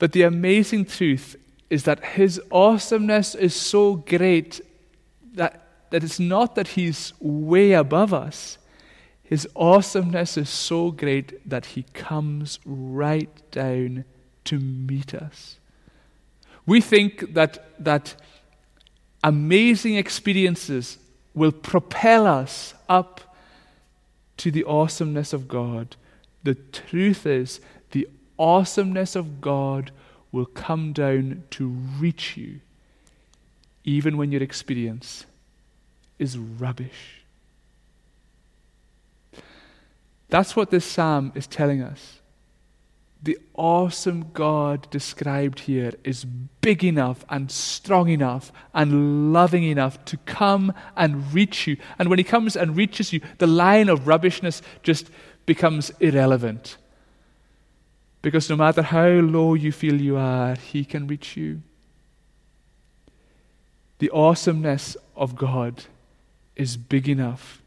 But 0.00 0.10
the 0.10 0.22
amazing 0.22 0.86
truth 0.86 1.36
is 1.70 1.84
that 1.84 2.04
his 2.04 2.38
awesomeness 2.50 3.34
is 3.34 3.54
so 3.54 3.94
great 3.94 4.60
that, 5.34 5.66
that 5.90 6.04
it's 6.04 6.20
not 6.20 6.54
that 6.54 6.68
he's 6.68 7.12
way 7.20 7.72
above 7.72 8.12
us. 8.14 8.58
His 9.22 9.48
awesomeness 9.56 10.36
is 10.36 10.50
so 10.50 10.90
great 10.90 11.48
that 11.48 11.66
he 11.66 11.84
comes 11.94 12.58
right 12.64 13.30
down 13.50 14.04
to 14.44 14.58
meet 14.58 15.14
us. 15.14 15.58
We 16.66 16.80
think 16.80 17.34
that, 17.34 17.82
that 17.82 18.14
amazing 19.24 19.96
experiences 19.96 20.98
will 21.34 21.52
propel 21.52 22.26
us 22.26 22.74
up 22.88 23.36
to 24.36 24.50
the 24.50 24.64
awesomeness 24.64 25.32
of 25.32 25.48
God. 25.48 25.96
The 26.42 26.54
truth 26.54 27.26
is, 27.26 27.60
the 27.92 28.08
awesomeness 28.38 29.16
of 29.16 29.40
God 29.40 29.92
will 30.30 30.46
come 30.46 30.92
down 30.92 31.44
to 31.50 31.68
reach 31.68 32.36
you, 32.36 32.60
even 33.84 34.16
when 34.16 34.32
your 34.32 34.42
experience 34.42 35.26
is 36.18 36.38
rubbish. 36.38 37.22
That's 40.28 40.56
what 40.56 40.70
this 40.70 40.84
psalm 40.84 41.32
is 41.34 41.46
telling 41.46 41.82
us. 41.82 42.20
The 43.22 43.38
awesome 43.54 44.30
God 44.32 44.88
described 44.90 45.60
here 45.60 45.92
is 46.02 46.24
big 46.24 46.82
enough 46.82 47.24
and 47.28 47.50
strong 47.50 48.08
enough 48.08 48.50
and 48.74 49.32
loving 49.32 49.62
enough 49.62 50.04
to 50.06 50.16
come 50.16 50.72
and 50.96 51.32
reach 51.32 51.66
you. 51.66 51.76
And 51.98 52.08
when 52.08 52.18
He 52.18 52.24
comes 52.24 52.56
and 52.56 52.76
reaches 52.76 53.12
you, 53.12 53.20
the 53.38 53.46
line 53.46 53.88
of 53.88 54.08
rubbishness 54.08 54.62
just 54.82 55.10
becomes 55.46 55.90
irrelevant. 56.00 56.78
Because 58.22 58.48
no 58.50 58.56
matter 58.56 58.82
how 58.82 59.06
low 59.06 59.54
you 59.54 59.70
feel 59.70 60.00
you 60.00 60.16
are, 60.16 60.56
He 60.56 60.84
can 60.84 61.06
reach 61.06 61.36
you. 61.36 61.62
The 64.02 64.10
awesomeness 64.10 64.96
of 65.14 65.36
God 65.36 65.84
is 66.56 66.76
big 66.76 67.08
enough, 67.08 67.62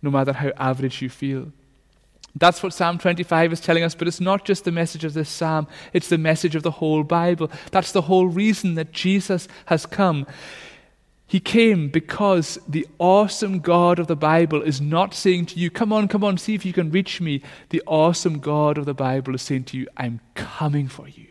no 0.00 0.08
matter 0.08 0.32
how 0.32 0.52
average 0.56 1.02
you 1.02 1.08
feel. 1.08 1.50
That's 2.36 2.62
what 2.62 2.72
Psalm 2.72 2.98
25 2.98 3.54
is 3.54 3.60
telling 3.60 3.82
us, 3.82 3.96
but 3.96 4.06
it's 4.06 4.20
not 4.20 4.44
just 4.44 4.62
the 4.62 4.70
message 4.70 5.02
of 5.02 5.12
this 5.12 5.28
psalm, 5.28 5.66
it's 5.92 6.08
the 6.08 6.18
message 6.18 6.54
of 6.54 6.62
the 6.62 6.70
whole 6.70 7.02
Bible. 7.02 7.50
That's 7.72 7.90
the 7.90 8.02
whole 8.02 8.28
reason 8.28 8.76
that 8.76 8.92
Jesus 8.92 9.48
has 9.66 9.86
come. 9.86 10.24
He 11.26 11.40
came 11.40 11.88
because 11.88 12.60
the 12.68 12.86
awesome 13.00 13.58
God 13.58 13.98
of 13.98 14.06
the 14.06 14.14
Bible 14.14 14.62
is 14.62 14.80
not 14.80 15.14
saying 15.14 15.46
to 15.46 15.58
you, 15.58 15.68
Come 15.68 15.92
on, 15.92 16.06
come 16.06 16.22
on, 16.22 16.38
see 16.38 16.54
if 16.54 16.64
you 16.64 16.72
can 16.72 16.92
reach 16.92 17.20
me. 17.20 17.42
The 17.70 17.82
awesome 17.88 18.38
God 18.38 18.78
of 18.78 18.86
the 18.86 18.94
Bible 18.94 19.34
is 19.34 19.42
saying 19.42 19.64
to 19.64 19.76
you, 19.76 19.88
I'm 19.96 20.20
coming 20.36 20.86
for 20.86 21.08
you. 21.08 21.26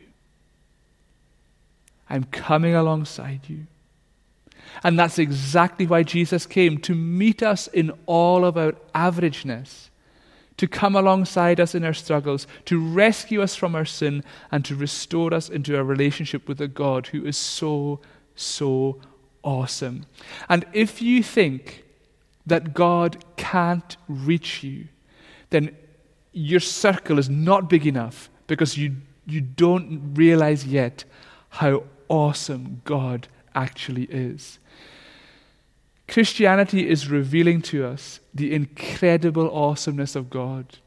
I'm 2.09 2.25
coming 2.25 2.75
alongside 2.75 3.47
you. 3.47 3.67
And 4.83 4.97
that's 4.97 5.19
exactly 5.19 5.85
why 5.85 6.03
Jesus 6.03 6.45
came 6.45 6.77
to 6.79 6.95
meet 6.95 7.43
us 7.43 7.67
in 7.67 7.91
all 8.05 8.45
of 8.45 8.57
our 8.57 8.73
averageness, 8.95 9.89
to 10.57 10.67
come 10.67 10.95
alongside 10.95 11.59
us 11.59 11.75
in 11.75 11.83
our 11.83 11.93
struggles, 11.93 12.47
to 12.65 12.79
rescue 12.79 13.41
us 13.41 13.55
from 13.55 13.75
our 13.75 13.85
sin, 13.85 14.23
and 14.51 14.63
to 14.65 14.75
restore 14.75 15.33
us 15.33 15.49
into 15.49 15.77
a 15.77 15.83
relationship 15.83 16.47
with 16.47 16.61
a 16.61 16.67
God 16.67 17.07
who 17.07 17.25
is 17.25 17.37
so, 17.37 17.99
so 18.35 18.99
awesome. 19.43 20.05
And 20.47 20.65
if 20.73 21.01
you 21.01 21.23
think 21.23 21.83
that 22.45 22.73
God 22.73 23.23
can't 23.37 23.95
reach 24.07 24.63
you, 24.63 24.87
then 25.49 25.75
your 26.31 26.59
circle 26.59 27.19
is 27.19 27.29
not 27.29 27.69
big 27.69 27.87
enough 27.87 28.29
because 28.47 28.77
you, 28.77 28.97
you 29.25 29.41
don't 29.41 30.13
realize 30.13 30.65
yet 30.65 31.03
how 31.49 31.83
awesome 32.07 32.81
God 32.85 33.27
actually 33.55 34.03
is. 34.03 34.59
Christianity 36.07 36.89
is 36.89 37.09
revealing 37.09 37.61
to 37.61 37.85
us 37.85 38.19
the 38.33 38.53
incredible 38.53 39.49
awesomeness 39.51 40.15
of 40.15 40.29
God. 40.29 40.77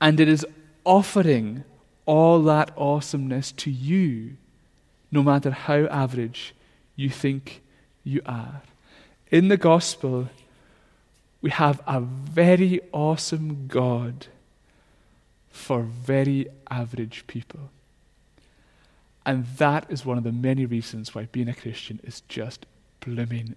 And 0.00 0.18
it 0.18 0.28
is 0.28 0.44
offering 0.84 1.64
all 2.04 2.42
that 2.42 2.70
awesomeness 2.76 3.52
to 3.52 3.70
you, 3.70 4.36
no 5.12 5.22
matter 5.22 5.50
how 5.50 5.84
average 5.86 6.54
you 6.96 7.10
think 7.10 7.62
you 8.02 8.20
are. 8.26 8.62
In 9.30 9.48
the 9.48 9.56
gospel, 9.56 10.28
we 11.40 11.50
have 11.50 11.80
a 11.86 12.00
very 12.00 12.80
awesome 12.92 13.68
God 13.68 14.26
for 15.50 15.82
very 15.82 16.48
average 16.70 17.24
people. 17.26 17.70
And 19.28 19.44
that 19.58 19.84
is 19.90 20.06
one 20.06 20.16
of 20.16 20.24
the 20.24 20.32
many 20.32 20.64
reasons 20.64 21.14
why 21.14 21.26
being 21.26 21.50
a 21.50 21.54
Christian 21.54 22.00
is 22.02 22.22
just 22.28 22.64
blooming 23.00 23.56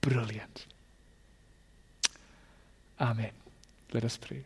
brilliant. 0.00 0.66
Amen. 3.00 3.30
Let 3.92 4.04
us 4.04 4.16
pray. 4.16 4.44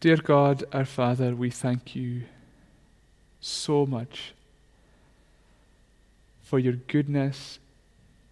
Dear 0.00 0.16
God, 0.16 0.64
our 0.72 0.84
Father, 0.84 1.36
we 1.36 1.50
thank 1.50 1.94
you 1.94 2.22
so 3.40 3.86
much 3.86 4.34
for 6.42 6.58
your 6.58 6.72
goodness, 6.72 7.60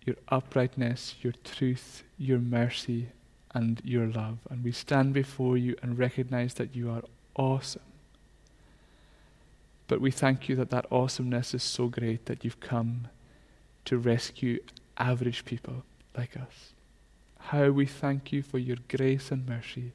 your 0.05 0.17
uprightness, 0.27 1.15
your 1.23 1.35
truth, 1.45 2.03
your 2.19 2.41
mercy, 2.41 3.11
and 3.55 3.81
your 3.85 4.09
love. 4.09 4.39
And 4.51 4.65
we 4.65 4.73
stand 4.73 5.15
before 5.15 5.57
you 5.57 5.77
and 5.83 5.97
recognize 5.97 6.55
that 6.55 6.75
you 6.75 6.91
are 6.91 7.05
awesome. 7.39 7.83
But 9.87 10.03
we 10.03 10.11
thank 10.11 10.49
you 10.49 10.57
that 10.57 10.71
that 10.71 10.87
awesomeness 10.91 11.55
is 11.55 11.63
so 11.63 11.87
great 11.89 12.27
that 12.27 12.45
you've 12.45 12.61
come 12.61 13.09
to 13.87 13.97
rescue 13.97 14.59
average 14.99 15.47
people 15.47 15.85
like 16.17 16.37
us. 16.37 16.75
How 17.39 17.71
we 17.71 17.87
thank 17.87 18.33
you 18.33 18.43
for 18.43 18.59
your 18.59 18.77
grace 18.89 19.31
and 19.31 19.49
mercy. 19.49 19.93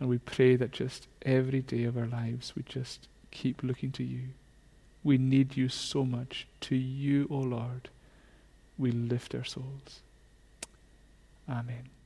And 0.00 0.08
we 0.08 0.18
pray 0.18 0.56
that 0.56 0.70
just 0.70 1.06
every 1.22 1.60
day 1.60 1.84
of 1.84 1.98
our 1.98 2.06
lives 2.06 2.54
we 2.56 2.62
just 2.62 3.08
keep 3.30 3.62
looking 3.62 3.92
to 3.92 4.04
you. 4.04 4.28
We 5.04 5.18
need 5.18 5.56
you 5.56 5.68
so 5.68 6.04
much. 6.04 6.46
To 6.62 6.76
you, 6.76 7.26
O 7.30 7.36
oh 7.36 7.40
Lord, 7.40 7.90
we 8.78 8.90
lift 8.90 9.34
our 9.34 9.44
souls. 9.44 10.00
Amen. 11.48 11.97